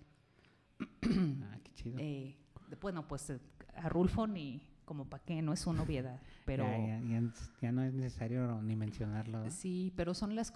[0.81, 1.97] Ah, qué chido.
[2.01, 2.37] Eh,
[2.83, 3.41] bueno, pues eh,
[3.77, 7.51] a Rulfo ni como para qué, no es una obviedad, pero Ya, ya- ya es-
[7.61, 9.51] ya no es necesario ni mencionarlo.
[9.51, 10.53] sí, pero son las...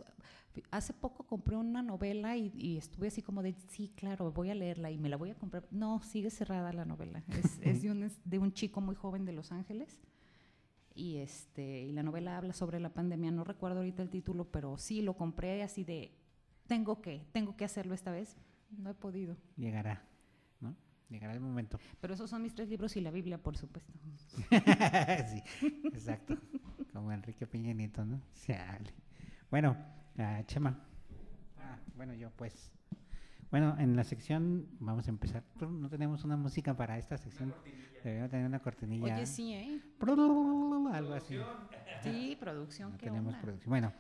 [0.71, 4.55] Hace poco compré una novela y, y estuve así como de, sí, claro, voy a
[4.55, 5.67] leerla y me la voy a comprar.
[5.71, 7.23] No, sigue cerrada la novela.
[7.29, 9.99] Es, es de, un, es de un chico muy joven de Los Ángeles.
[10.95, 13.31] Y, este, y la novela habla sobre la pandemia.
[13.31, 16.13] No recuerdo ahorita el título, pero sí lo compré así de,
[16.67, 18.37] tengo que, tengo que hacerlo esta vez.
[18.77, 19.39] No he podido.
[19.57, 20.05] Llegará.
[21.13, 21.79] Llegará el momento.
[22.01, 23.93] Pero esos son mis tres libros y la Biblia, por supuesto.
[25.29, 25.43] sí,
[25.93, 26.37] exacto.
[26.93, 28.21] Como Enrique Peña Nieto, ¿no?
[28.47, 28.93] Chale.
[29.51, 29.77] Bueno,
[30.19, 30.79] ah, Chema.
[31.59, 32.73] Ah, bueno, yo pues.
[33.51, 35.45] Bueno, en la sección vamos a empezar.
[35.61, 37.53] No tenemos una música para esta sección.
[38.03, 39.15] Deberíamos tener una cortinilla.
[39.15, 39.81] Oye, sí, ¿eh?
[40.01, 41.37] Algo así.
[42.03, 42.93] Sí, producción.
[42.93, 43.43] No ¿qué tenemos onda?
[43.43, 43.69] producción.
[43.71, 43.93] Bueno,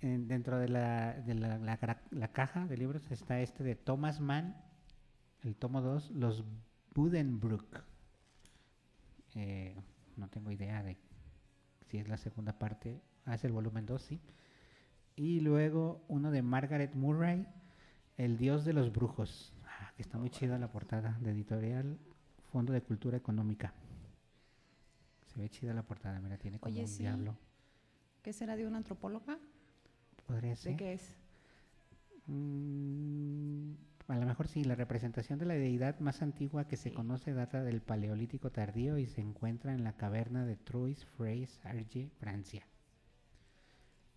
[0.00, 3.74] en- dentro de, la, de la, la gra- la caja de libros está este de
[3.74, 4.56] Thomas Mann,
[5.48, 6.44] el tomo 2, Los
[6.94, 7.82] Budenbrook.
[9.34, 9.74] Eh,
[10.16, 10.96] no tengo idea de
[11.86, 13.00] si es la segunda parte.
[13.24, 14.20] Ah, es el volumen 2, sí.
[15.16, 17.46] Y luego uno de Margaret Murray,
[18.16, 19.54] El Dios de los Brujos.
[19.64, 21.98] Ah, que está muy chida la portada de editorial
[22.52, 23.72] Fondo de Cultura Económica.
[25.26, 27.02] Se ve chida la portada, mira, tiene como Oye, un sí.
[27.02, 27.36] diablo.
[28.22, 29.38] ¿Qué será de una antropóloga?
[30.26, 30.76] Podría ¿De ser.
[30.76, 31.16] qué es?
[32.26, 33.72] Mm,
[34.08, 36.94] a lo mejor sí, la representación de la deidad más antigua que se Sí.
[36.94, 42.10] conoce data del Paleolítico tardío y se encuentra en la caverna de Trois Freys, Arge,
[42.18, 42.66] Francia.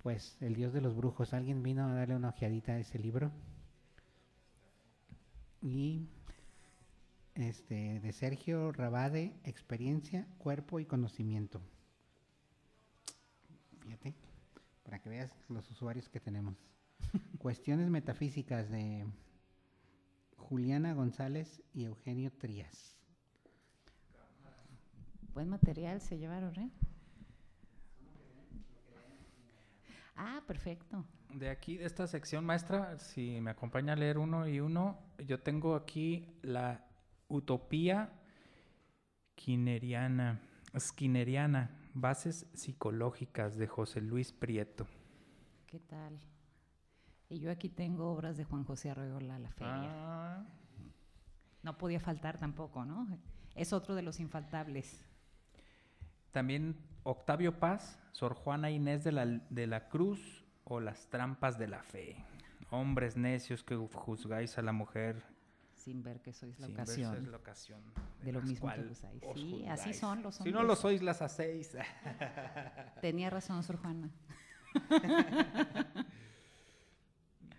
[0.01, 3.31] Pues el dios de los brujos, ¿alguien vino a darle una ojeadita a ese libro?
[5.61, 6.07] Y
[7.35, 11.61] este de Sergio Rabade, Experiencia, Cuerpo y Conocimiento.
[13.81, 14.15] Fíjate,
[14.83, 16.55] para que veas los usuarios que tenemos.
[17.39, 19.05] Cuestiones metafísicas de
[20.51, 22.97] Juliana González y Eugenio Trías.
[25.33, 26.69] Buen material se llevaron, ¿eh?
[30.17, 31.05] Ah, perfecto.
[31.33, 35.39] De aquí, de esta sección maestra, si me acompaña a leer uno y uno, yo
[35.39, 36.85] tengo aquí la
[37.29, 38.11] utopía
[39.39, 40.41] skinneriana,
[40.77, 44.85] skinneriana, bases psicológicas de José Luis Prieto.
[45.65, 46.19] ¿Qué tal?
[47.31, 49.89] Y yo aquí tengo obras de Juan José Arreola, La Feria.
[49.89, 50.43] Ah,
[51.63, 53.07] No podía faltar tampoco, ¿no?
[53.55, 55.01] Es otro de los infaltables.
[56.31, 61.67] también Octavio Paz, Sor Juana Inés de la, de la Cruz o Las trampas de
[61.69, 62.17] la fe.
[62.69, 65.23] Hombres necios que juzgáis a la mujer
[65.75, 67.13] Sin ver que sois la sin ver ocasión.
[67.15, 67.81] ser la ocasión
[68.23, 69.23] de lo mismo que usáis.
[69.23, 70.67] os Sí, así son los Si no hombres.
[70.67, 71.75] lo sois, las hacéis.
[73.01, 74.09] Tenía razón, Sor Juana.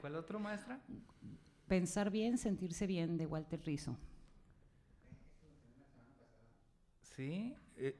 [0.02, 0.80] ¿Cuál otro, maestra?
[1.68, 3.96] Pensar bien, sentirse bien, de Walter Rizzo.
[7.02, 7.54] Sí.
[7.76, 7.94] eh,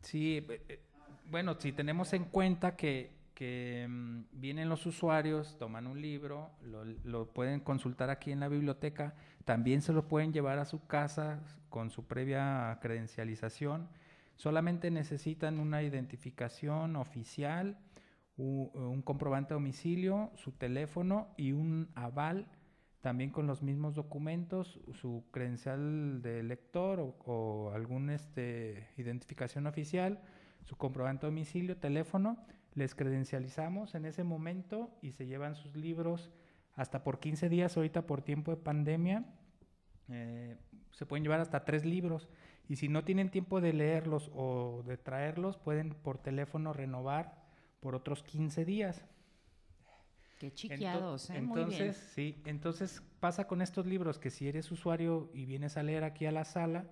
[0.00, 0.80] sí, eh, eh,
[1.26, 6.82] bueno, si tenemos en cuenta que, que, mm, vienen los usuarios, toman un libro, lo,
[7.04, 11.40] lo pueden consultar aquí en la biblioteca, también se lo pueden llevar a su casa
[11.68, 13.86] con su previa credencialización.
[14.36, 17.76] Solamente necesitan una identificación oficial,
[18.38, 22.46] un comprobante de domicilio, su teléfono y un aval
[23.00, 30.20] también con los mismos documentos, su credencial de lector o, o algún este, identificación oficial,
[30.64, 32.38] su comprobante de domicilio, teléfono,
[32.74, 36.30] les credencializamos en ese momento y se llevan sus libros
[36.74, 39.24] hasta por 15 días, ahorita por tiempo de pandemia,
[40.08, 40.56] eh,
[40.92, 42.28] se pueden llevar hasta tres libros.
[42.68, 47.47] Y si no tienen tiempo de leerlos o de traerlos, pueden por teléfono renovar
[47.80, 49.04] por otros 15 días.
[50.38, 51.40] Qué Ento- chiquiados, ¿eh?
[51.40, 51.94] Muy Entonces, bien.
[51.94, 56.26] sí, entonces pasa con estos libros que si eres usuario y vienes a leer aquí
[56.26, 56.84] a la sala,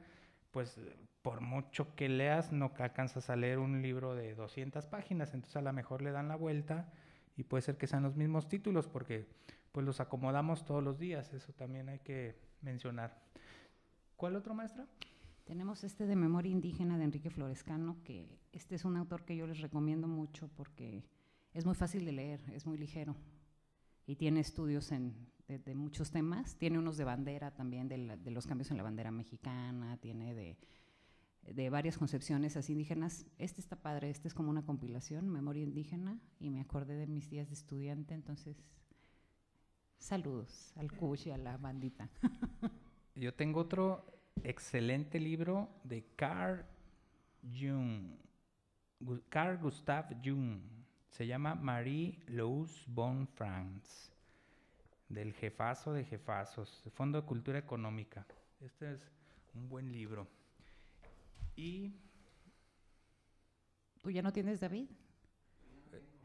[0.51, 0.81] pues
[1.23, 5.57] por mucho que leas no ca- alcanzas a leer un libro de 200 páginas, entonces
[5.57, 6.93] a lo mejor le dan la vuelta
[7.37, 9.27] y puede ser que sean los mismos títulos porque
[9.73, 13.21] pues los acomodamos todos los días, eso también hay que mencionar.
[14.17, 14.87] ¿Cuál otro maestra?
[15.47, 19.47] Tenemos este de Memoria Indígena de Enrique Florescano, que este es un autor que yo
[19.47, 21.05] les recomiendo mucho porque
[21.53, 23.15] es muy fácil de leer, es muy ligero
[24.07, 25.15] y tiene estudios en,
[25.47, 26.57] de, de muchos temas.
[26.57, 30.35] Tiene unos de bandera también, de, la- de los cambios en la bandera mexicana, tiene
[30.35, 30.59] de,
[31.43, 33.25] de varias concepciones así indígenas.
[33.39, 37.31] Este está padre, este es como una compilación, Memoria Indígena, y me acordé de mis
[37.31, 38.57] días de estudiante, entonces
[39.97, 42.11] saludos al Cush y a la bandita.
[43.15, 44.05] Yo tengo otro
[44.45, 46.65] excelente libro de Carl
[47.43, 48.17] Jung,
[49.29, 50.61] Carl Gustav Jung.
[51.11, 54.13] Se llama Marie Louise von Franz,
[55.09, 58.27] del jefazo de jefazos, Fondo de Cultura Económica.
[58.61, 59.01] Este es
[59.55, 60.27] un buen libro.
[61.57, 61.95] Y
[64.03, 64.89] ¿Tú ya no tienes, David?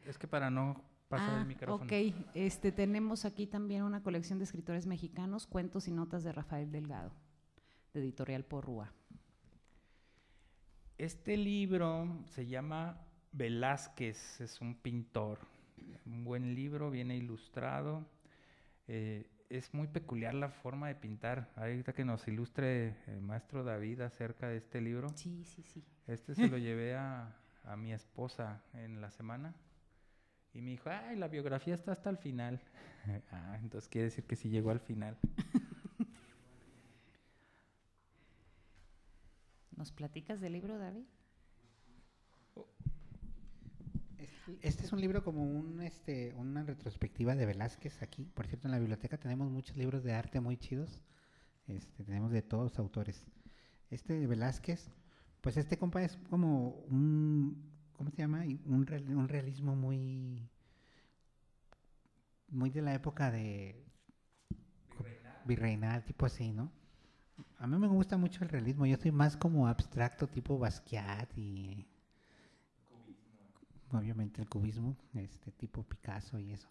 [0.05, 1.85] es que para no pasar Ah, el micrófono.
[1.85, 1.93] Ok,
[2.33, 7.11] este, tenemos aquí también una colección de escritores mexicanos, cuentos y notas de Rafael Delgado,
[7.93, 8.91] de Editorial Porrúa.
[10.97, 15.39] Este libro se llama Velázquez, es un pintor.
[16.05, 18.05] Un buen libro, viene ilustrado.
[18.87, 21.51] eh, es muy peculiar la forma de pintar.
[21.57, 25.09] Ahorita que nos ilustre el maestro David acerca de este libro.
[25.15, 25.83] Sí, sí, sí.
[26.07, 27.35] Este se lo llevé a,
[27.65, 29.53] a mi esposa en la semana.
[30.53, 32.61] Y me dijo, ay, la biografía está hasta el final.
[33.31, 35.17] ah, entonces quiere decir que sí llegó al final.
[39.81, 41.05] ¿Nos platicas del libro, David?
[44.61, 48.25] Este es un libro como un, este, una retrospectiva de Velázquez aquí.
[48.35, 50.99] Por cierto, en la biblioteca tenemos muchos libros de arte muy chidos.
[51.65, 53.25] Este, tenemos de todos autores.
[53.89, 54.91] Este de Velázquez,
[55.41, 58.43] pues este compa es como un, ¿cómo se llama?
[58.67, 60.47] Un, real- un realismo muy,
[62.49, 63.83] muy de la época de
[65.45, 66.71] virreinal, tipo así, ¿no?
[67.61, 68.87] A mí me gusta mucho el realismo.
[68.87, 71.85] Yo soy más como abstracto, tipo Basquiat y
[73.91, 76.67] obviamente el cubismo, este tipo Picasso y eso.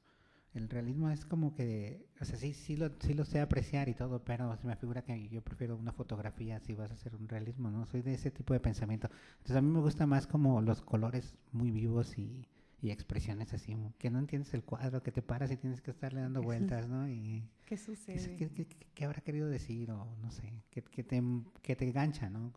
[0.53, 3.95] El realismo es como que, o sea, sí, sí lo, sí lo sé apreciar y
[3.95, 7.28] todo, pero se me figura que yo prefiero una fotografía si vas a hacer un
[7.28, 7.86] realismo, ¿no?
[7.86, 9.09] Soy de ese tipo de pensamiento.
[9.34, 12.49] Entonces a mí me gusta más como los colores muy vivos y,
[12.83, 16.20] y expresiones así, que no entiendes el cuadro, que te paras y tienes que estarle
[16.22, 17.09] dando vueltas, ¿no?
[17.09, 18.37] Y ¿Qué sucede?
[18.37, 21.22] qué- qué- qué- qué habrá querido decir o no sé, que, que te,
[21.62, 22.53] que te engancha, ¿no?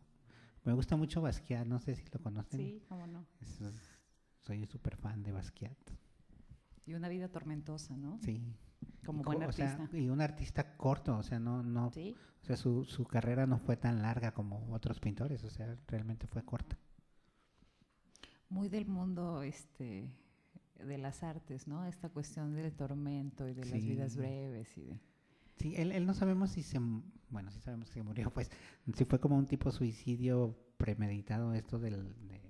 [0.64, 2.60] Me gusta mucho Basquiat, no sé si lo conocen.
[2.60, 3.26] Sí, cómo no.
[3.42, 3.60] Es-
[4.44, 5.78] soy súper fan de Basquiat.
[6.86, 8.18] Y una vida tormentosa, ¿no?
[8.22, 8.42] Sí.
[9.06, 9.98] Como Y buen o sea, artista.
[9.98, 13.58] y un artista corto, o sea, no, no, Sí, o sea, su, su carrera no
[13.58, 16.78] fue tan larga como otros pintores, o sea, realmente fue corta.
[18.54, 20.10] Muy del mundo este
[20.80, 21.86] de las artes, ¿no?
[21.86, 24.20] Esta cuestión del tormento y de las vidas Sí.
[24.20, 25.00] breves y de
[25.58, 26.80] Sí, él, él no sabemos si se,
[27.30, 28.50] bueno, sí sabemos que murió, pues,
[28.96, 32.42] si fue como un tipo suicidio premeditado esto del, de,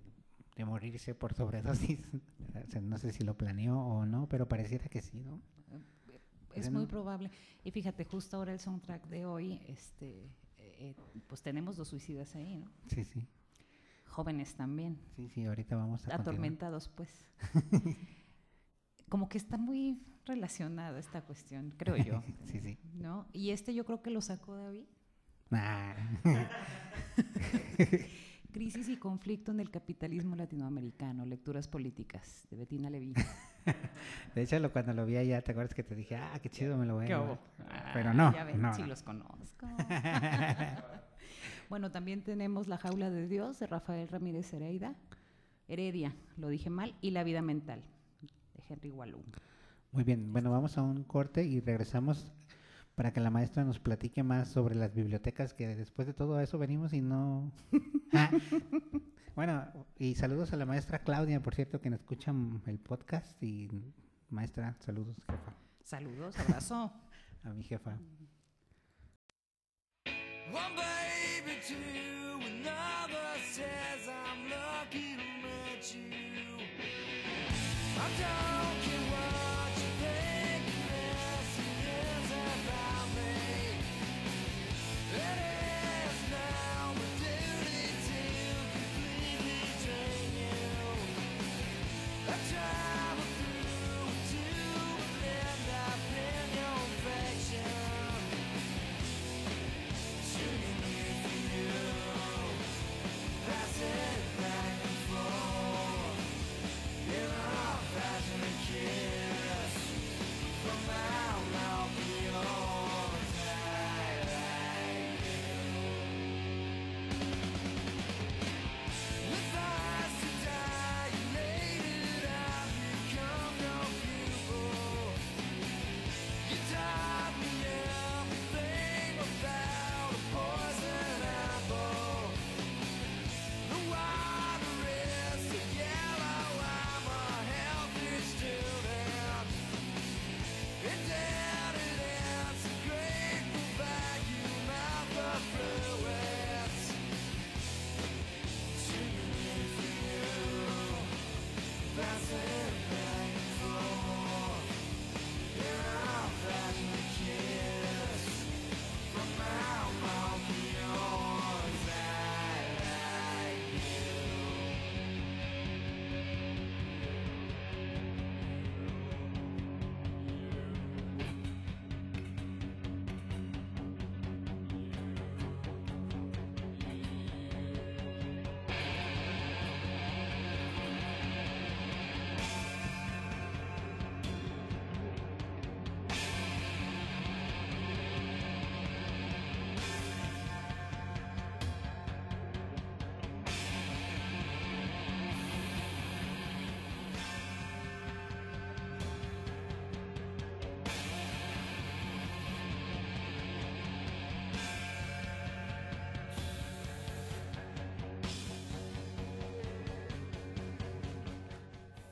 [0.56, 2.00] de morirse por sobredosis.
[2.66, 5.42] O sea, no sé si lo planeó o no, pero pareciera que sí, ¿no?
[6.54, 7.32] es Ese muy no- probable.
[7.64, 10.96] Y fíjate, justo ahora el soundtrack de hoy, este, eh,
[11.28, 12.72] pues tenemos dos suicidas ahí, ¿no?
[12.88, 13.28] Sí, sí.
[14.14, 16.22] Jóvenes también, Sí, sí, ahorita vamos a continuar.
[16.22, 17.10] atormentados, pues.
[19.10, 22.78] Como que está muy relacionada esta cuestión, creo yo, Sí, sí.
[22.94, 23.28] ¿no?
[23.34, 24.86] Y este yo creo que lo sacó David.
[25.52, 25.96] Ah,
[28.54, 33.16] Crisis y conflicto en el capitalismo latinoamericano, lecturas políticas, de Bettina Levy.
[34.36, 36.78] de hecho, lo, cuando lo vi allá, ¿te acuerdas que te dije, ah, qué chido,
[36.78, 37.32] me lo voy a ¿Qué llevar"?
[37.32, 37.40] hubo?
[37.94, 39.66] Pero Ah, no, Ya ven, no, sí los conozco.
[41.70, 44.96] Bueno, también tenemos La jaula de Dios de Rafael Ramírez Heredia.
[45.68, 47.82] Heredia, lo dije mal, y La vida mental
[48.22, 49.24] de Henry Wallum.
[49.92, 52.32] Muy bien, bueno, vamos a un corte y regresamos
[52.96, 56.58] para que la maestra nos platique más sobre las bibliotecas, que después de todo eso
[56.58, 57.52] venimos y no...
[58.16, 58.30] Ah,
[59.36, 59.66] bueno,
[59.98, 62.32] y saludos a la maestra Claudia, por cierto, que nos escucha
[62.68, 63.70] el podcast y
[64.30, 66.94] maestra, saludos, jefa, Saludos, abrazo.
[67.44, 67.98] a mi jefa.
[70.52, 71.76] One baby, two,
[72.46, 76.58] another says I'm lucky to meet you.
[77.98, 79.03] I don't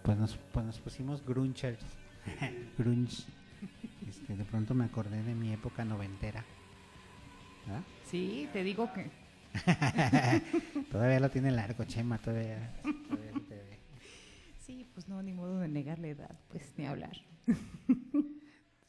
[0.04, 1.84] pues nos, pues nos pusimos grunchers.
[2.78, 3.24] Grunge.
[4.08, 6.44] Este, de pronto me acordé de mi época noventera.
[7.66, 7.84] ¿verdad?
[8.06, 9.10] Sí, te digo que
[10.92, 12.74] todavía lo tiene largo, Chema, todavía.
[13.08, 13.80] todavía te ve.
[14.60, 17.18] sí, pues no, ni modo de negar la edad, pues ni hablar.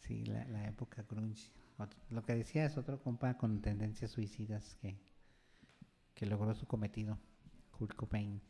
[0.00, 1.50] Sí, la, la época grunge.
[2.10, 4.96] Lo que decía es otro compa con tendencias suicidas que,
[6.14, 7.18] que logró su cometido.
[7.72, 8.40] Kurt Cobain.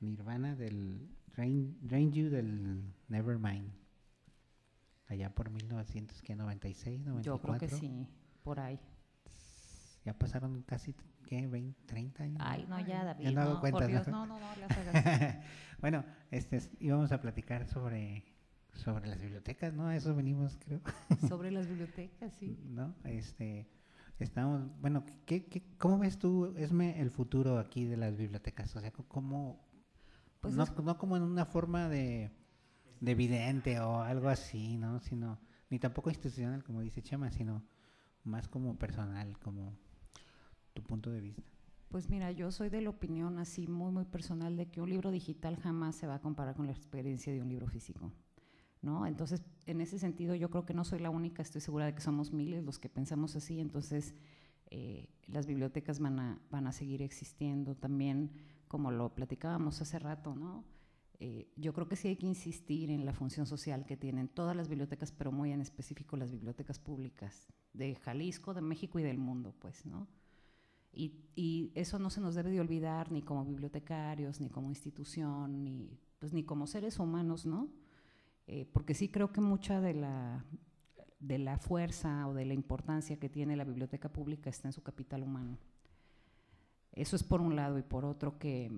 [0.00, 3.70] Nirvana del Rain, Rain You del Nevermind.
[5.06, 7.22] Allá por 1996, 94.
[7.22, 8.06] Yo creo que sí,
[8.42, 8.78] por ahí.
[10.04, 10.94] Ya pasaron casi,
[11.26, 11.46] ¿qué?
[11.46, 12.38] 20, 30 años.
[12.40, 13.24] Ay, no, ya, David.
[13.24, 14.26] Ya no hago no, cuentas, por Dios, ¿no?
[14.26, 15.36] no, no, no, las hagas.
[15.80, 18.24] bueno, este, es- íbamos a platicar sobre,
[18.72, 19.88] sobre las bibliotecas, ¿no?
[19.88, 20.80] A eso venimos, creo.
[21.28, 22.58] Sobre las bibliotecas, sí.
[22.68, 22.94] ¿no?
[23.04, 23.68] Este,
[24.18, 28.74] estamos, bueno, ¿qué, qué, cómo ves tú, Esme, el futuro aquí de las bibliotecas?
[28.76, 29.60] O sea, ¿cómo,
[30.40, 30.66] Pues no,
[30.98, 32.30] como en una forma de,
[33.00, 35.00] de vidente o algo así, ¿no?
[35.00, 35.38] Sino,
[35.68, 37.62] ni tampoco institucional, como dice Chema, sino
[38.24, 39.76] más como personal, como
[40.72, 41.42] tu punto de vista.
[41.88, 45.10] Pues mira, yo soy de la opinión así muy, muy personal de que un libro
[45.10, 48.12] digital jamás se va a comparar con la experiencia de un libro físico.
[48.80, 49.06] ¿No?
[49.06, 52.00] Entonces, en ese sentido, yo creo que no soy la única, estoy segura de que
[52.00, 54.14] somos miles los que pensamos así, entonces
[54.70, 58.30] eh, las bibliotecas van a, van a seguir existiendo también,
[58.70, 60.64] como lo platicábamos hace rato, ¿no?
[61.18, 64.54] Eh, yo creo que sí hay que insistir en la función social que tienen todas
[64.54, 69.18] las bibliotecas, pero muy en específico las bibliotecas públicas de Jalisco, de México y del
[69.18, 70.06] mundo, pues, ¿no?
[70.92, 75.64] Y, y eso no se nos debe de olvidar ni como bibliotecarios, ni como institución,
[75.64, 77.72] ni, pues, ni como seres humanos, ¿no?
[78.46, 80.44] Eh, porque sí creo que mucha de la,
[81.18, 84.84] de la fuerza o de la importancia que tiene la biblioteca pública está en su
[84.84, 85.58] capital humano.
[86.92, 88.72] Eso es por un lado y por otro que eh,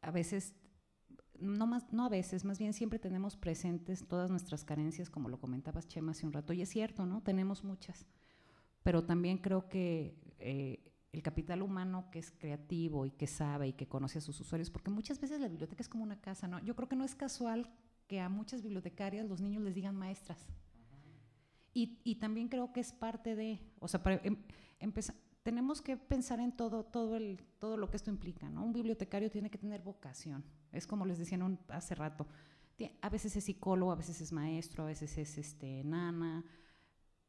[0.00, 0.54] a veces,
[1.38, 5.40] no, más, no a veces, más bien siempre tenemos presentes todas nuestras carencias, como lo
[5.40, 7.22] comentabas Chema hace un rato, y es cierto, ¿no?
[7.22, 8.06] Tenemos muchas
[8.84, 13.72] pero también creo que eh, el capital humano que es creativo y que sabe y
[13.72, 16.58] que conoce a sus usuarios, porque muchas veces la biblioteca es como una casa, ¿no?
[16.62, 17.70] Yo creo que no es casual
[18.06, 20.46] que a muchas bibliotecarias los niños les digan maestras.
[21.72, 24.36] Y, y también creo que es parte de, o sea, para em-
[24.80, 25.14] empeza-
[25.44, 28.64] tenemos que pensar en todo, todo, el, todo lo que esto implica, ¿no?
[28.64, 30.42] Un bibliotecario tiene que tener vocación.
[30.72, 32.26] Es como les decía en un- hace rato.
[33.02, 36.44] A veces es psicólogo, a veces es maestro, a veces es este, nana,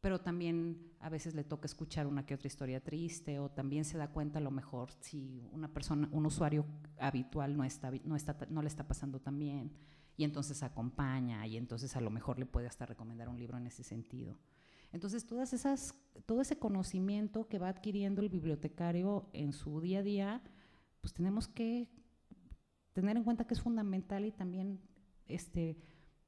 [0.02, 3.98] pero también a veces le toca escuchar una que otra historia triste o también se
[3.98, 6.66] da cuenta a lo mejor si una persona, un usuario
[7.00, 9.72] habitual no, está, no, está, no le está pasando tan bien
[10.18, 13.68] y entonces acompaña y entonces a lo mejor le puede hasta recomendar un libro en
[13.68, 14.38] ese sentido.
[14.96, 15.94] Entonces, todas esas,
[16.26, 20.42] todo ese conocimiento que va adquiriendo el bibliotecario en su día a día,
[21.02, 21.90] pues tenemos que
[22.94, 24.80] tener en cuenta que es fundamental y también
[25.28, 25.78] este,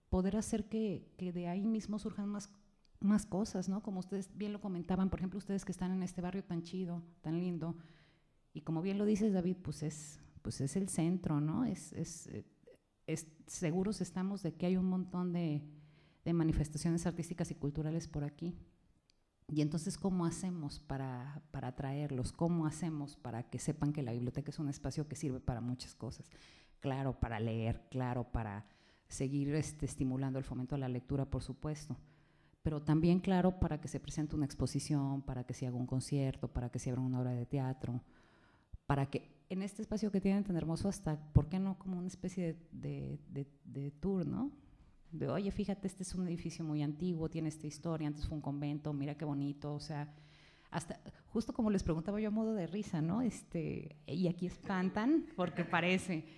[0.09, 2.49] poder hacer que, que de ahí mismo surjan más
[2.99, 3.83] más cosas, ¿no?
[3.83, 7.03] Como ustedes bien lo comentaban, por ejemplo, ustedes que están en este barrio tan chido,
[7.21, 7.77] tan lindo,
[8.53, 11.65] y como bien lo dices, David, pues es, pues es el centro, ¿no?
[11.65, 12.45] Es, es, eh,
[13.07, 15.61] es- seguros estamos de que hay un montón de,
[16.27, 18.53] de manifestaciones artísticas y culturales por aquí.
[19.49, 22.33] Y entonces, ¿cómo hacemos para, para atraerlos?
[22.33, 25.95] ¿Cómo hacemos para que sepan que la biblioteca es un espacio que sirve para muchas
[25.95, 26.29] cosas?
[26.81, 28.65] Claro, para leer, claro, para
[29.07, 31.97] seguir este, estimulando el fomento a la lectura, por supuesto
[32.63, 36.49] pero también, claro, para que se presente una exposición, para que se haga un concierto,
[36.49, 38.03] para que se abra una obra de teatro,
[38.85, 42.07] para que en este espacio que tienen tan hermoso hasta, ¿por qué no como una
[42.07, 44.51] especie de, de- de- de tour, no?
[45.11, 48.41] De, oye, fíjate, este es un edificio muy antiguo, tiene esta historia, antes fue un
[48.41, 50.13] convento, mira qué bonito, o sea,
[50.69, 53.21] hasta, justo como les preguntaba yo a modo de risa, ¿no?
[53.21, 56.25] Este, y aquí espantan porque parece.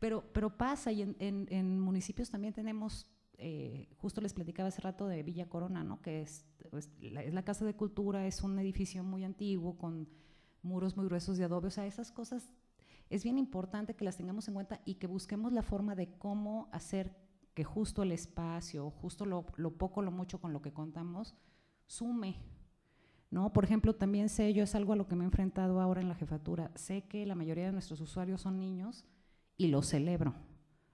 [0.00, 3.06] Pero, pero pasa, y en, en- en municipios también tenemos,
[3.36, 6.00] eh, justo les platicaba hace rato de Villa Corona, ¿no?
[6.00, 10.08] que es, es la, es la Casa de Cultura, es un edificio muy antiguo con
[10.62, 12.50] muros muy gruesos de adobe, o sea, esas cosas
[13.10, 16.70] es bien importante que las tengamos en cuenta y que busquemos la forma de cómo
[16.72, 17.14] hacer
[17.64, 19.46] justo el espacio, justo lo,
[19.76, 21.34] poco, lo mucho con lo que contamos,
[21.86, 22.36] sume.
[23.30, 23.52] ¿no?
[23.52, 26.08] Por ejemplo, también sé, yo es algo a lo que me he enfrentado ahora en
[26.08, 29.04] la jefatura, sé que la mayoría de nuestros usuarios son niños
[29.56, 30.34] y lo celebro.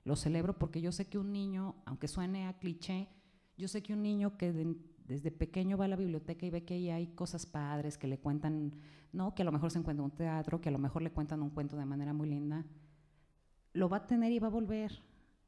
[0.04, 3.08] Lo celebro porque yo sé que un niño, aunque suene a cliché,
[3.56, 6.64] yo sé que un niño que de- desde pequeño va a la biblioteca y ve
[6.64, 8.72] que ahí hay cosas padres, que le cuentan,
[9.12, 9.34] ¿no?
[9.34, 11.50] que a lo mejor se encuentra un teatro, que a lo mejor le cuentan un
[11.50, 12.64] cuento de manera muy linda,
[13.72, 15.00] lo va a tener y va a volver.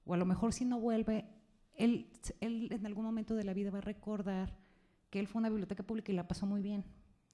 [0.08, 1.26] O a lo mejor si no vuelve,
[1.74, 4.58] él, él en algún momento de la vida va a recordar
[5.10, 6.84] que él fue a una biblioteca pública y la pasó muy bien.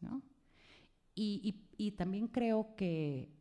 [0.00, 0.22] ¿no?
[1.14, 1.40] Y,
[1.78, 3.32] y- y también creo que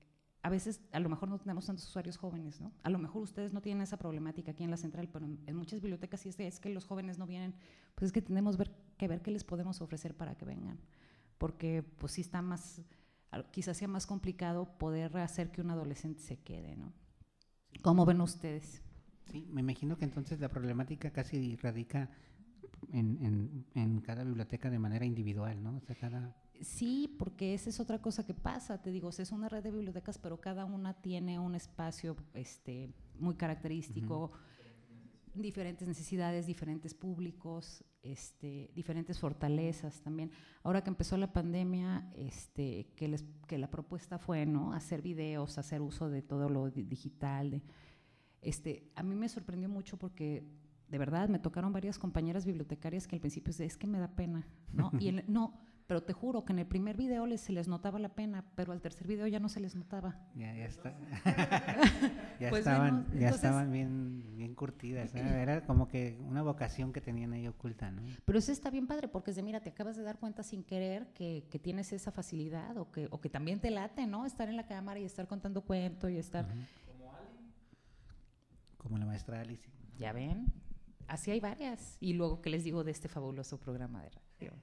[0.43, 2.73] a veces a lo mejor no tenemos tantos usuarios jóvenes, ¿no?
[2.83, 5.55] A lo mejor ustedes no tienen esa problemática aquí en la central, pero en, en
[5.55, 7.55] muchas bibliotecas sí es, es que los jóvenes no vienen,
[7.95, 10.79] pues es que tenemos ver, que ver qué les podemos ofrecer para que vengan,
[11.37, 12.81] porque pues sí está más,
[13.51, 16.93] quizás sea más complicado poder hacer que un adolescente se quede, ¿no?
[17.81, 18.83] ¿Cómo ven ustedes?
[19.31, 22.09] Sí, me imagino que entonces la problemática casi radica
[22.91, 25.77] en, en, en cada biblioteca de manera individual, ¿no?
[25.77, 26.35] O sea, cada...
[26.61, 28.81] Sí, porque esa es otra cosa que pasa.
[28.81, 33.35] Te digo, es una red de bibliotecas, pero cada una tiene un espacio este, muy
[33.35, 34.31] característico,
[35.33, 40.29] diferentes necesidades, diferentes públicos, este, diferentes fortalezas también.
[40.61, 44.73] Ahora que empezó la pandemia, este, que, les, que la propuesta fue ¿no?
[44.73, 47.49] hacer videos, hacer uso de todo lo di- digital.
[47.49, 47.61] de-
[48.43, 50.43] este, a mí me sorprendió mucho porque
[50.89, 53.99] de verdad me tocaron varias compañeras bibliotecarias que al principio es, de, es que me
[53.99, 54.91] da pena, ¿no?
[54.99, 57.99] Y en- no, pero te juro que en el primer video les, se les notaba
[57.99, 60.15] la pena, pero al tercer video ya no se les notaba.
[60.33, 60.95] Ya, ya, está.
[62.39, 65.13] ya Pues estaban, ya entonces- estaban bien, bien curtidas.
[65.13, 65.19] ¿no?
[65.21, 68.01] Era como que una vocación que tenían ahí oculta, ¿no?
[68.25, 70.63] Pero eso está bien padre porque es de, mira, te acabas de dar cuenta sin
[70.63, 74.25] querer que, que tienes esa facilidad o que, o que también te late, ¿no?
[74.25, 76.47] Estar en la cámara y estar contando cuento y estar,
[78.83, 79.67] Como la maestra Alice.
[79.97, 80.53] ya ven,
[81.07, 81.97] así hay varias.
[81.99, 84.53] Y luego, ¿qué les digo de este fabuloso programa de radio?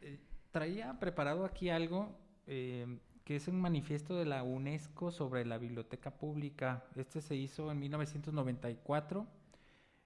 [0.00, 0.20] Eh,
[0.50, 2.14] traía preparado aquí algo
[2.46, 6.84] eh, que es un manifiesto de la UNESCO sobre la biblioteca pública.
[6.96, 9.26] Este se hizo en 1994,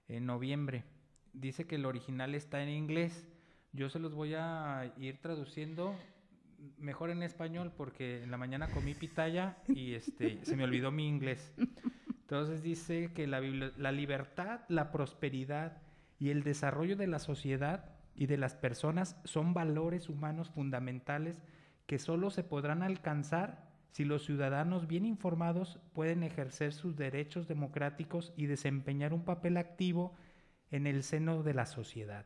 [0.09, 0.83] en noviembre.
[1.31, 3.25] Dice que el original está en inglés.
[3.71, 5.95] Yo se los voy a ir traduciendo
[6.77, 11.07] mejor en español porque en la mañana comí pitaya y este se me olvidó mi
[11.07, 11.53] inglés.
[12.33, 15.83] Entonces dice que la, la libertad, la prosperidad
[16.17, 21.43] y el desarrollo de la sociedad y de las personas son valores humanos fundamentales
[21.85, 28.33] que solo se podrán alcanzar si los ciudadanos bien informados pueden ejercer sus derechos democráticos
[28.35, 30.15] y desempeñar un papel activo
[30.71, 32.25] en el seno de la sociedad.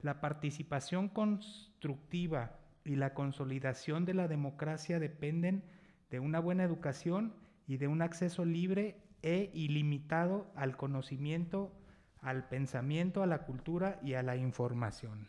[0.00, 5.62] La participación constructiva y la consolidación de la democracia dependen
[6.10, 7.36] de una buena educación
[7.68, 11.72] y de un acceso libre e ilimitado al conocimiento,
[12.20, 15.28] al pensamiento, a la cultura y a la información.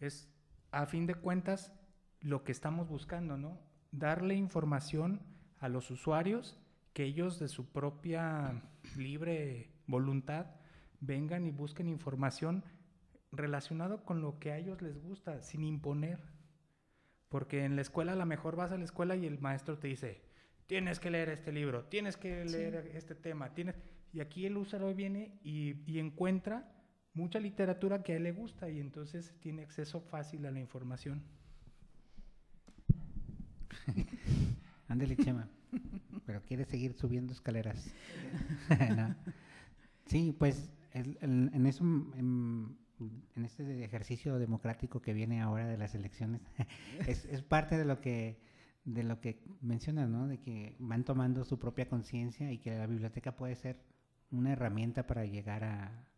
[0.00, 0.30] Es,
[0.70, 1.72] a fin de cuentas,
[2.20, 3.58] lo que estamos buscando, ¿no?
[3.90, 5.22] Darle información
[5.60, 6.60] a los usuarios
[6.92, 8.62] que ellos de su propia
[8.98, 10.48] libre voluntad
[11.00, 12.64] vengan y busquen información
[13.32, 16.20] relacionado con lo que a ellos les gusta, sin imponer.
[17.30, 19.88] Porque en la escuela a lo mejor vas a la escuela y el maestro te
[19.88, 20.25] dice,
[20.66, 22.52] tienes que leer este libro, tienes que Sí.
[22.52, 23.76] leer este tema, tienes...
[24.12, 26.72] Y aquí el usuario viene y, y encuentra
[27.12, 31.22] mucha literatura que a él le gusta y entonces tiene acceso fácil a la información.
[34.88, 35.48] Ándale, Chema.
[36.24, 37.92] Pero quiere seguir subiendo escaleras.
[38.96, 39.14] No.
[40.06, 42.76] Sí, pues el- el- en eso, en,
[43.34, 46.40] en este ejercicio democrático que viene ahora de las elecciones,
[47.06, 48.38] es, es parte de lo que
[48.86, 50.26] de lo que mencionas, ¿no?
[50.26, 53.78] De que van tomando su propia conciencia y que la biblioteca puede ser
[54.30, 56.08] una herramienta para llegar a,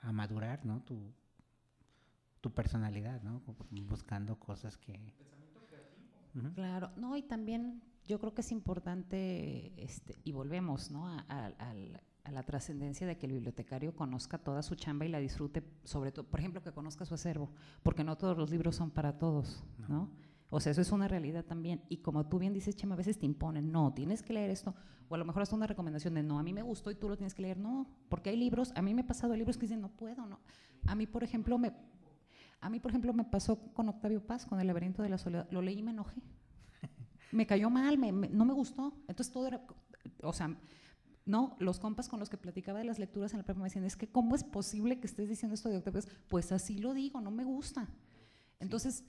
[0.00, 0.80] a madurar, ¿no?
[0.84, 1.12] Tu,
[2.40, 3.42] tu personalidad, ¿no?
[3.88, 5.12] Buscando cosas que...
[6.34, 6.52] Ujú.
[6.54, 11.06] Claro, no, y también yo creo que es importante, este, y volvemos, ¿no?
[11.06, 15.08] A, a- al- a la trascendencia de que el bibliotecario conozca toda su chamba y
[15.08, 17.50] la disfrute, sobre todo, por ejemplo, que conozca su acervo,
[17.82, 19.88] porque no todos los libros son para todos, No.
[19.88, 20.10] ¿no?
[20.54, 21.80] O sea, eso es una realidad también.
[21.88, 24.74] Y como tú bien dices, Chema, a veces te imponen, no, tienes que leer esto.
[25.08, 27.08] O a lo mejor hasta una recomendación de, no, a mí me gustó y tú
[27.08, 27.56] lo tienes que leer.
[27.58, 30.40] No, porque hay libros, a mí me ha pasado libros que dicen, no puedo, no.
[30.86, 31.72] A mí, por ejemplo, me,
[32.60, 35.48] a mí, por ejemplo, me pasó con Octavio Paz, con El laberinto de la soledad.
[35.50, 36.20] Lo leí y me enojé.
[37.32, 38.92] Me cayó mal, me- me- no me gustó.
[39.08, 39.64] Entonces todo era,
[40.22, 40.54] o sea,
[41.24, 43.84] no, los compas con los que platicaba de las lecturas en la prepa me decían,
[43.86, 46.10] es que ¿cómo es posible que estés diciendo esto de Octavio Paz?
[46.28, 47.88] Pues así lo digo, no me gusta.
[48.60, 49.04] Entonces,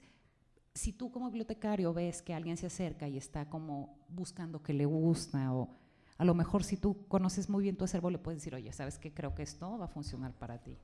[0.74, 4.86] si tú como bibliotecario ves que alguien se acerca y está como buscando que le
[4.86, 5.70] gusta o
[6.18, 8.98] a lo mejor si tú conoces muy bien tu acervo le puedes decir, oye, ¿sabes
[8.98, 9.12] qué?
[9.12, 10.78] Creo que esto va a funcionar para ti.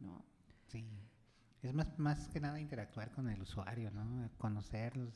[0.00, 0.24] ¿no?
[0.68, 0.84] Sí.
[1.62, 4.28] Es más, más que nada interactuar con el usuario, ¿no?
[4.38, 5.14] Conocerlos.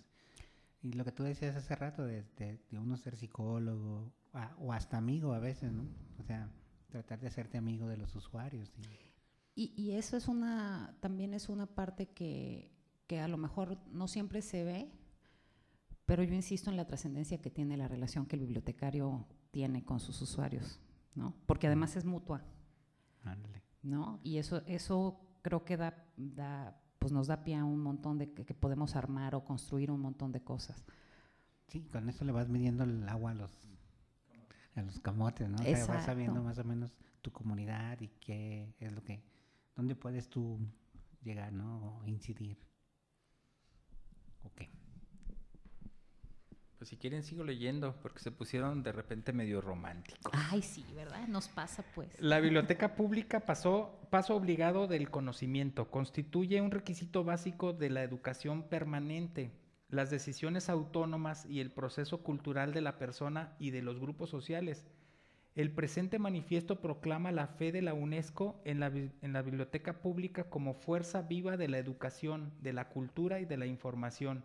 [0.82, 4.72] Y lo que tú decías hace rato, de, de, de uno ser psicólogo a- o
[4.72, 5.84] hasta amigo a veces, ¿no?
[6.18, 6.50] O sea,
[6.88, 8.72] tratar de hacerte amigo de los usuarios.
[9.54, 12.72] Y, y eso es una, también es una parte que,
[13.10, 14.88] que a lo mejor no siempre se ve,
[16.06, 19.98] pero yo insisto en la trascendencia que tiene la relación que el bibliotecario tiene con
[19.98, 20.78] sus usuarios,
[21.16, 21.34] ¿no?
[21.46, 22.44] Porque además es mutua,
[23.24, 23.64] ándale.
[23.82, 24.20] ¿no?
[24.22, 28.32] Y eso, eso creo que da, da, pues nos da pie a un montón de
[28.32, 30.84] que, que podemos armar o construir un montón de cosas.
[31.66, 33.50] Sí, con eso le vas midiendo el agua a los,
[34.76, 35.56] a los camotes, ¿no?
[35.56, 39.20] O sea, vas sabiendo más o menos tu comunidad y qué es lo que,
[39.74, 40.60] dónde puedes tú
[41.24, 41.98] llegar, ¿no?
[41.98, 42.69] O incidir.
[44.44, 44.62] Ok.
[46.78, 50.32] Pues si quieren sigo leyendo porque se pusieron de repente medio románticos.
[50.32, 51.28] Ay, sí, ¿verdad?
[51.28, 52.08] Nos pasa pues.
[52.18, 58.62] La biblioteca pública pasó, paso obligado del conocimiento, constituye un requisito básico de la educación
[58.62, 59.52] permanente.
[59.90, 64.86] Las decisiones autónomas y el proceso cultural de la persona y de los grupos sociales.
[65.56, 68.88] El presente manifiesto proclama la fe de la UNESCO en la,
[69.42, 74.44] biblioteca pública como fuerza viva de la educación, de la cultura y de la información,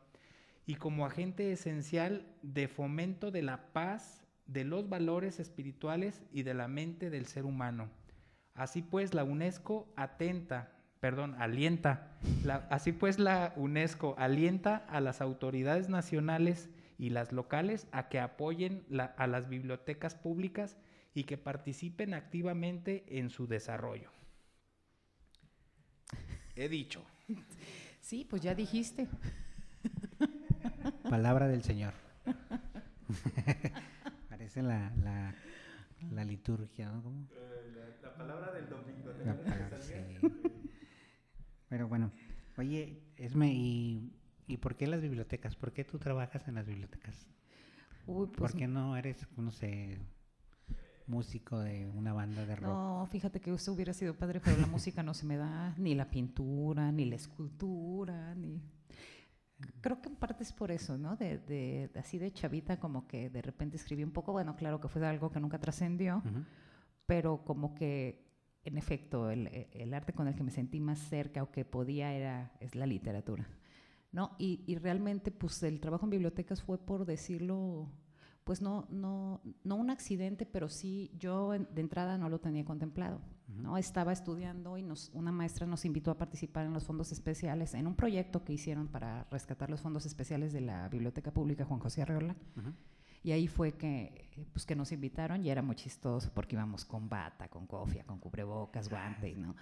[0.65, 6.55] y como agente esencial de fomento de la paz, de los valores espirituales y de
[6.55, 7.89] la mente del ser humano.
[8.55, 12.17] Así pues, la UNESCO atenta, perdón, alienta,
[12.71, 18.85] así pues la UNESCO alienta a las autoridades nacionales y las locales a que apoyen
[19.17, 20.77] a las bibliotecas públicas
[21.15, 24.11] y que participen activamente en su desarrollo.
[26.55, 27.03] He dicho.
[28.01, 29.07] Sí, pues ya dijiste.
[31.09, 31.93] Palabra del Señor.
[34.29, 35.33] Parece la, la,
[36.11, 37.01] la liturgia, ¿no?
[37.01, 37.27] ¿Cómo?
[38.03, 39.11] la, palabra del domingo.
[39.25, 39.93] La palabra, sí.
[41.69, 42.11] Pero bueno,
[42.57, 44.11] oye, Esme, ¿y,
[44.47, 45.55] ¿y por qué las bibliotecas?
[45.55, 47.27] ¿Por qué tú trabajas en las bibliotecas?
[48.05, 49.97] Uy, pues ¿Por qué no eres, no sé,
[51.07, 52.65] músico de una banda de rock?
[52.69, 55.95] No, fíjate que eso hubiera sido padre, pero la música no se me da, ni
[55.95, 58.61] la pintura, ni la escultura, ni...
[59.81, 61.15] Creo que en parte es por eso, ¿no?
[61.15, 64.89] De, de- así de chavita, como que de repente escribí un poco, bueno, claro que
[64.89, 66.43] fue algo que nunca trascendió, Ujú.
[67.05, 68.25] pero como que,
[68.65, 72.13] en efecto, el, el arte con el que me sentí más cerca o que podía
[72.13, 73.47] era, es la literatura,
[74.11, 74.35] ¿no?
[74.39, 77.87] Y, y realmente, pues, el trabajo en bibliotecas fue, por decirlo,
[78.45, 83.19] pues no, no, no un accidente, pero sí, yo de entrada no lo tenía contemplado,
[83.47, 83.75] ¿no?
[83.75, 87.87] Estaba estudiando y nos, una maestra nos invitó a participar en los fondos especiales, en
[87.87, 92.03] un proyecto que hicieron para rescatar los fondos especiales de la Biblioteca Pública Juan José
[92.03, 92.35] Arreola.
[93.23, 96.85] Y ahí fue que, eh, pues, que nos invitaron y era muy chistoso porque íbamos
[96.85, 99.55] con bata, con cofia, con cubrebocas, guantes, ¿no?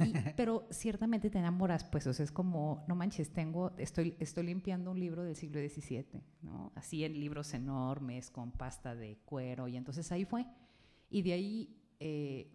[0.00, 4.44] Y- pero ciertamente te enamoras, pues, o sea, es como, no manches, tengo, estoy, estoy
[4.44, 6.72] limpiando un libro del siglo XVII, ¿no?
[6.74, 10.46] Así en libros enormes, con pasta de cuero, y entonces ahí fue.
[11.10, 12.50] Y de ahí, eh,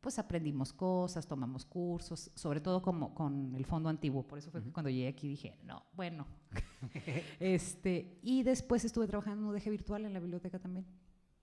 [0.00, 4.26] pues aprendimos cosas, tomamos cursos, sobre todo como con el fondo antiguo.
[4.26, 6.26] Por eso fue que cuando llegué aquí dije, no, bueno.
[7.40, 10.84] este, y después estuve trabajando en un UDG virtual en la biblioteca también.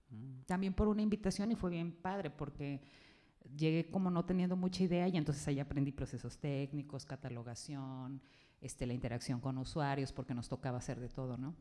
[0.10, 0.42] Mm.
[0.46, 2.82] También por una invitación y fue bien padre porque
[3.56, 8.22] llegué como no teniendo mucha idea y entonces ahí aprendí procesos técnicos, catalogación,
[8.62, 11.56] este, la interacción con usuarios, porque nos tocaba hacer de todo, ¿no?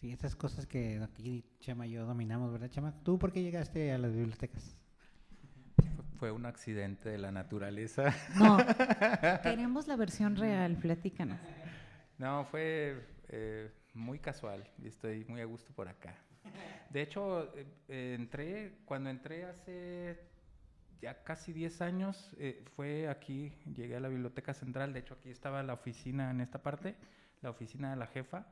[0.00, 2.92] Sí, esas cosas que aquí Chema y yo dominamos, ¿verdad, Chema?
[3.02, 4.76] ¿Tú por qué llegaste a las bibliotecas?
[5.76, 8.14] Fue- Fue un accidente de la naturaleza.
[8.36, 8.56] No,
[9.42, 11.38] queremos la versión real, platícanos.
[12.18, 16.14] No, fue eh, muy casual y estoy muy a gusto por acá.
[16.90, 20.29] De hecho, eh, eh, entré, cuando entré hace
[21.00, 25.30] ya casi 10 años, eh, fue aquí, llegué a la Biblioteca Central, de hecho aquí
[25.30, 26.96] estaba la oficina en esta parte,
[27.42, 28.46] la oficina de la jefa.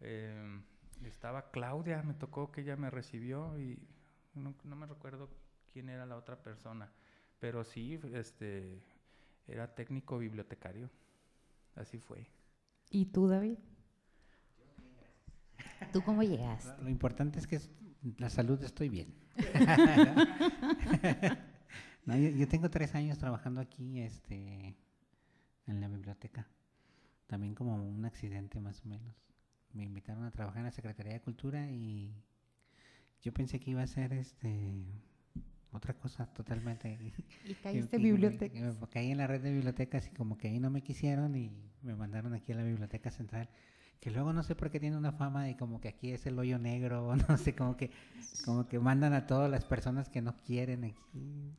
[0.00, 0.60] Eh,
[1.04, 3.78] estaba Claudia, me tocó que ella me recibió y
[4.34, 5.30] no, no me recuerdo
[5.72, 6.90] quién era la otra persona,
[7.38, 8.82] pero sí, este,
[9.46, 10.90] era técnico bibliotecario,
[11.76, 12.26] así fue.
[12.90, 13.58] ¿Y tú, David?
[15.92, 16.82] ¿Tú cómo llegaste?
[16.82, 17.60] Lo importante es que
[18.16, 19.14] la salud estoy bien.
[22.08, 24.74] No, yo, yo tengo tres años trabajando aquí este,
[25.66, 26.46] en la biblioteca.
[27.26, 29.14] También como un accidente más o menos.
[29.74, 32.10] Me invitaron a trabajar en la Secretaría de Cultura y
[33.22, 34.74] yo pensé que iba a ser este
[35.72, 36.98] otra cosa totalmente.
[37.44, 40.58] Y caíste en me- me caí en la red de bibliotecas y como que ahí
[40.60, 41.52] no me quisieron y
[41.82, 43.50] me mandaron aquí a la biblioteca central.
[44.00, 46.38] Que luego no sé por qué tiene una fama de como que aquí es el
[46.38, 47.90] hoyo negro, o no sé, como que,
[48.44, 51.52] como que mandan a todas las personas que no quieren aquí.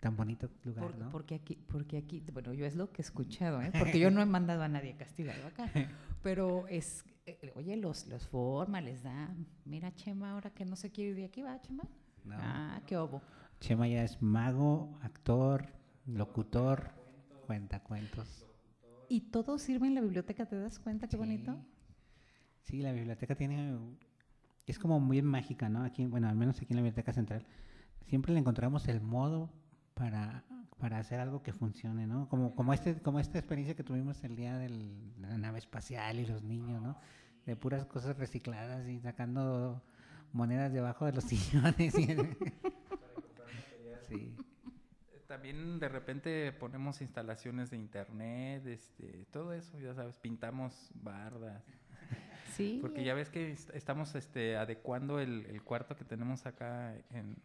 [0.00, 1.10] Tan bonito lugar, Por- ¿no?
[1.10, 3.72] Porque aquí, porque aquí, bueno, yo es lo que he escuchado, ¿eh?
[3.78, 5.70] porque yo no he mandado a nadie castigado acá,
[6.22, 10.90] pero es, eh, oye, los, los forma, les da, mira Chema, ahora que no se
[10.90, 11.84] quiere ir de aquí, ¿va Chema?
[12.24, 12.36] No.
[12.38, 13.20] Ah, qué obo.
[13.60, 15.66] Chema ya es mago, actor,
[16.06, 16.90] locutor,
[17.46, 18.46] cuentacuentos.
[19.08, 21.16] Y todo sirve en la biblioteca, ¿te das cuenta qué Sí.
[21.18, 21.56] bonito?
[22.62, 23.78] Sí, la biblioteca tiene.
[24.66, 25.84] Es como muy mágica, ¿no?
[25.84, 27.44] Aquí, bueno, al menos aquí en la Biblioteca Central,
[28.06, 29.50] siempre le encontramos el modo
[29.94, 30.44] para,
[30.78, 32.28] para hacer algo que funcione, ¿no?
[32.28, 36.18] Como, como, este, como esta experiencia que tuvimos el día del- de la nave espacial
[36.18, 36.96] y los niños, ¿no?
[37.46, 39.82] de puras cosas recicladas y sacando
[40.32, 41.94] monedas debajo de los sillones.
[41.98, 42.06] y-
[44.08, 44.34] sí.
[45.26, 51.62] También de repente ponemos instalaciones de internet, este, todo eso, ya sabes, pintamos bardas.
[52.54, 52.78] Sí.
[52.80, 57.36] Porque ya ves que est- estamos este, adecuando el, el cuarto que tenemos acá en,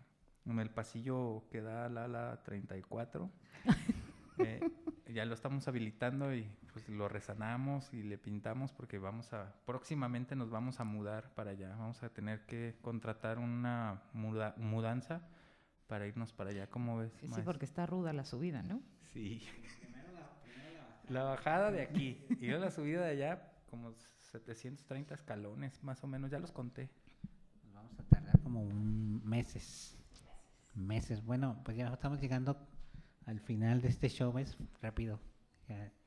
[0.52, 3.30] en el pasillo que da al ala 34.
[4.42, 4.62] Eh,
[5.14, 10.34] ya lo estamos habilitando y pues lo resanamos y le pintamos porque vamos a, próximamente
[10.34, 11.76] nos vamos a mudar para allá.
[11.76, 15.28] Vamos a tener que contratar una muda- mudanza
[15.88, 16.68] para irnos para allá.
[16.70, 17.12] ¿Cómo ves?
[17.20, 17.44] Sí, maestro?
[17.44, 18.82] porque está ruda la subida, ¿no?
[19.12, 19.42] Sí.
[21.10, 23.92] La bajada de aquí y luego la subida de allá, como
[24.22, 26.90] 730 escalones, más o menos, ya los conté.
[27.66, 29.98] Nos Vamos a tardar como un meses.
[30.80, 31.24] Meses.
[31.24, 32.58] Bueno, pues ya estamos llegando
[33.26, 35.20] al final de este show, es rápido.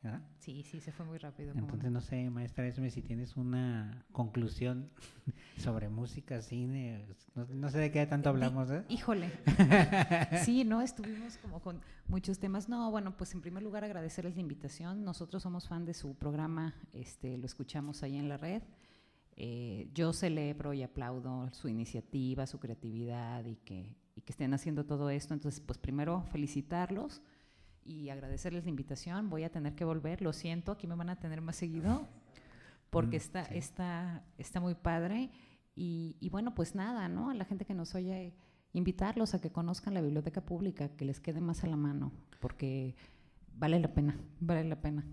[0.02, 0.22] ¿verdad?
[0.38, 1.52] Sí, sí, se fue muy rápido.
[1.54, 1.98] Entonces no.
[1.98, 4.90] no sé, maestra Esme, si tienes una conclusión
[5.56, 8.84] sobre música, cine, no, no sé de qué tanto hablamos, ¿eh?
[8.88, 9.30] Híjole.
[10.44, 12.68] Sí, no, estuvimos como con muchos temas.
[12.68, 15.04] No, bueno, pues en primer lugar agradecerles la invitación.
[15.04, 18.62] Nosotros somos fan de su programa, este, lo escuchamos ahí en la red.
[19.36, 24.84] Eh, yo celebro y aplaudo su iniciativa, su creatividad y que, y que estén haciendo
[24.84, 25.34] todo esto.
[25.34, 27.22] Entonces, pues primero felicitarlos
[27.84, 29.30] y agradecerles la invitación.
[29.30, 32.06] Voy a tener que volver, lo siento, aquí me van a tener más seguido
[32.90, 33.54] porque Mm, está, sí.
[33.56, 35.30] está, está muy padre.
[35.74, 37.30] Y, y bueno, pues nada, ¿no?
[37.30, 38.34] A la gente que nos oye,
[38.74, 42.94] invitarlos a que conozcan la biblioteca pública, que les quede más a la mano, porque
[43.54, 45.04] vale la pena, vale la pena.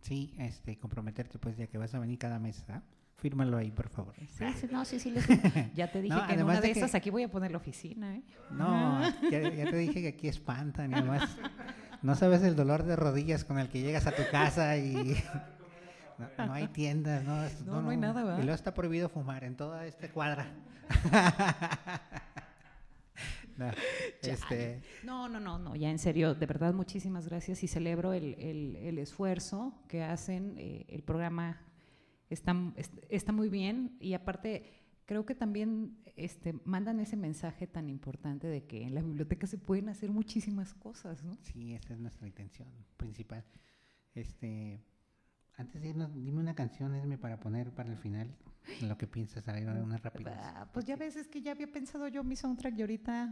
[0.00, 2.82] Sí, este, comprometerte pues ya que vas a venir cada mes, ¿ah?
[3.18, 4.14] Fírmalo ahí, por favor.
[4.16, 5.26] Sí, sí, no, sí, sí, les-
[5.74, 7.58] ya te dije No, que en una de que- esas aquí voy a poner la
[7.58, 8.22] oficina, ¿eh?
[8.50, 9.00] No,
[9.30, 11.36] ya, ya te dije que aquí espantan y además
[12.02, 15.16] no sabes el dolor de rodillas con el que llegas a tu casa y
[16.18, 17.42] no, no hay tiendas, no,
[17.74, 18.38] No, no hay nada, ¿verdad?
[18.38, 20.46] Y luego está prohibido fumar en toda esta cuadra.
[23.56, 23.72] No,
[24.22, 28.34] este, No, no, no, no, ya en serio, de verdad muchísimas gracias y celebro el,
[28.38, 30.54] el- el esfuerzo que hacen.
[30.58, 31.60] eh, el programa
[32.30, 34.64] está, es- está muy bien y aparte
[35.06, 39.56] creo que también este, mandan ese mensaje tan importante de que en la biblioteca se
[39.58, 41.36] pueden hacer muchísimas cosas, ¿no?
[41.42, 43.44] sí, esa es nuestra intención principal.
[44.14, 44.80] Este,
[45.56, 48.34] antes de irnos, dime una canción, Esme, para poner para el final
[48.82, 50.36] lo que piensas, ahí unas rápidas.
[50.40, 53.22] Ah, Pues ya ves, es que ya había pensado yo mi soundtrack y ahorita,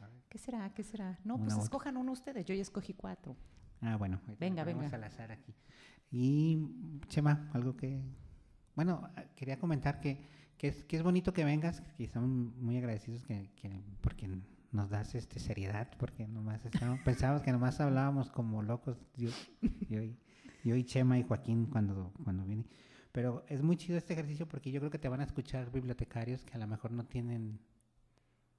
[0.00, 0.22] A ver.
[0.28, 0.72] ¿qué será?
[0.74, 1.18] ¿Qué será?
[1.24, 3.36] No, Una pues escojan uno ustedes, yo ya escogí cuatro.
[3.82, 4.20] Ah, bueno.
[4.40, 4.88] Venga, venga.
[4.88, 5.54] al azar aquí.
[6.10, 6.58] Y,
[7.08, 8.00] Chema, algo que...
[8.74, 10.28] Bueno, quería comentar que,
[10.58, 14.28] que, es, que es bonito que vengas, que estamos muy agradecidos que, que- porque
[14.72, 19.30] nos das este seriedad, porque nomás estamos, pensábamos que nomás hablábamos como locos, yo,
[19.62, 20.16] y,
[20.64, 22.66] yo Chema y Joaquín cuando, cuando vine.
[23.12, 26.44] Pero es muy chido este ejercicio porque yo creo que te van a escuchar bibliotecarios
[26.44, 27.60] que a lo mejor no tienen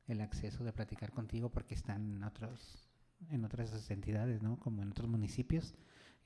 [0.08, 2.90] el acceso de platicar contigo porque están en otros
[3.30, 4.58] en otras entidades, ¿no?
[4.60, 5.76] Como en otros municipios.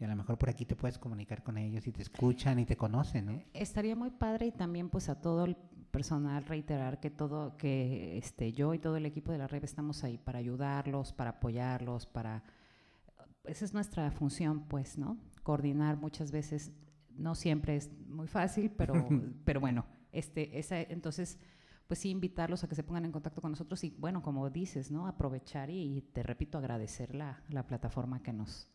[0.01, 2.65] Y a lo mejor por aquí te puedes comunicar con ellos y te escuchan y
[2.65, 3.43] te conocen, ¿no?
[3.53, 5.55] Estaría muy padre y también pues a todo el
[5.91, 10.03] personal reiterar que todo que este yo y todo el equipo de la red estamos
[10.03, 12.43] ahí para ayudarlos, para apoyarlos, para
[13.43, 15.19] esa es nuestra función, pues, ¿no?
[15.43, 16.71] Coordinar muchas veces
[17.15, 18.93] no siempre es muy fácil, pero
[19.45, 21.37] pero bueno, este esa entonces
[21.85, 24.89] pues sí invitarlos a que se pongan en contacto con nosotros y bueno, como dices,
[24.89, 25.05] ¿no?
[25.05, 28.67] Aprovechar y, y te repito agradecer la, la plataforma que nos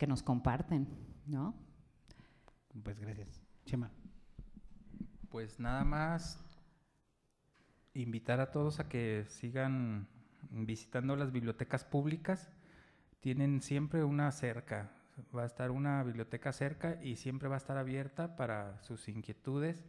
[0.00, 0.88] que nos comparten,
[1.26, 1.54] ¿no?
[2.82, 3.42] Pues gracias.
[3.66, 3.90] Chema.
[5.28, 6.42] Pues nada más
[7.92, 10.08] invitar a todos a que sigan
[10.48, 12.50] visitando las bibliotecas públicas.
[13.20, 14.90] Tienen siempre una cerca,
[15.36, 19.84] va a estar una biblioteca cerca y siempre va a estar abierta para sus inquietudes.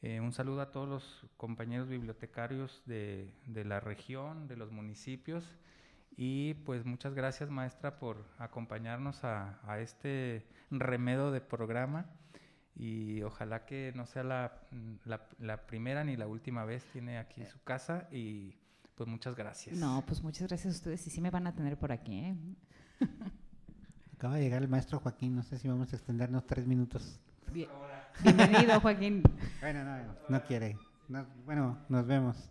[0.00, 5.44] Eh, un saludo a todos los compañeros bibliotecarios de, de la región, de los municipios.
[6.16, 12.06] Y pues muchas gracias maestra por acompañarnos a, a este remedo de programa
[12.76, 14.60] y ojalá que no sea la,
[15.04, 18.54] la- la primera ni la última vez tiene aquí su casa y
[18.94, 19.76] pues muchas gracias.
[19.76, 22.36] No, pues muchas gracias a ustedes y sí me van a tener por aquí, ¿eh?
[24.14, 27.20] Acaba de llegar el maestro Joaquín, no sé si vamos a extendernos tres minutos.
[27.52, 27.68] Bien-
[28.22, 29.22] Bienvenido, Joaquín.
[29.60, 30.78] Bueno, no, no quiere.
[31.08, 32.48] No- bueno, nos vemos.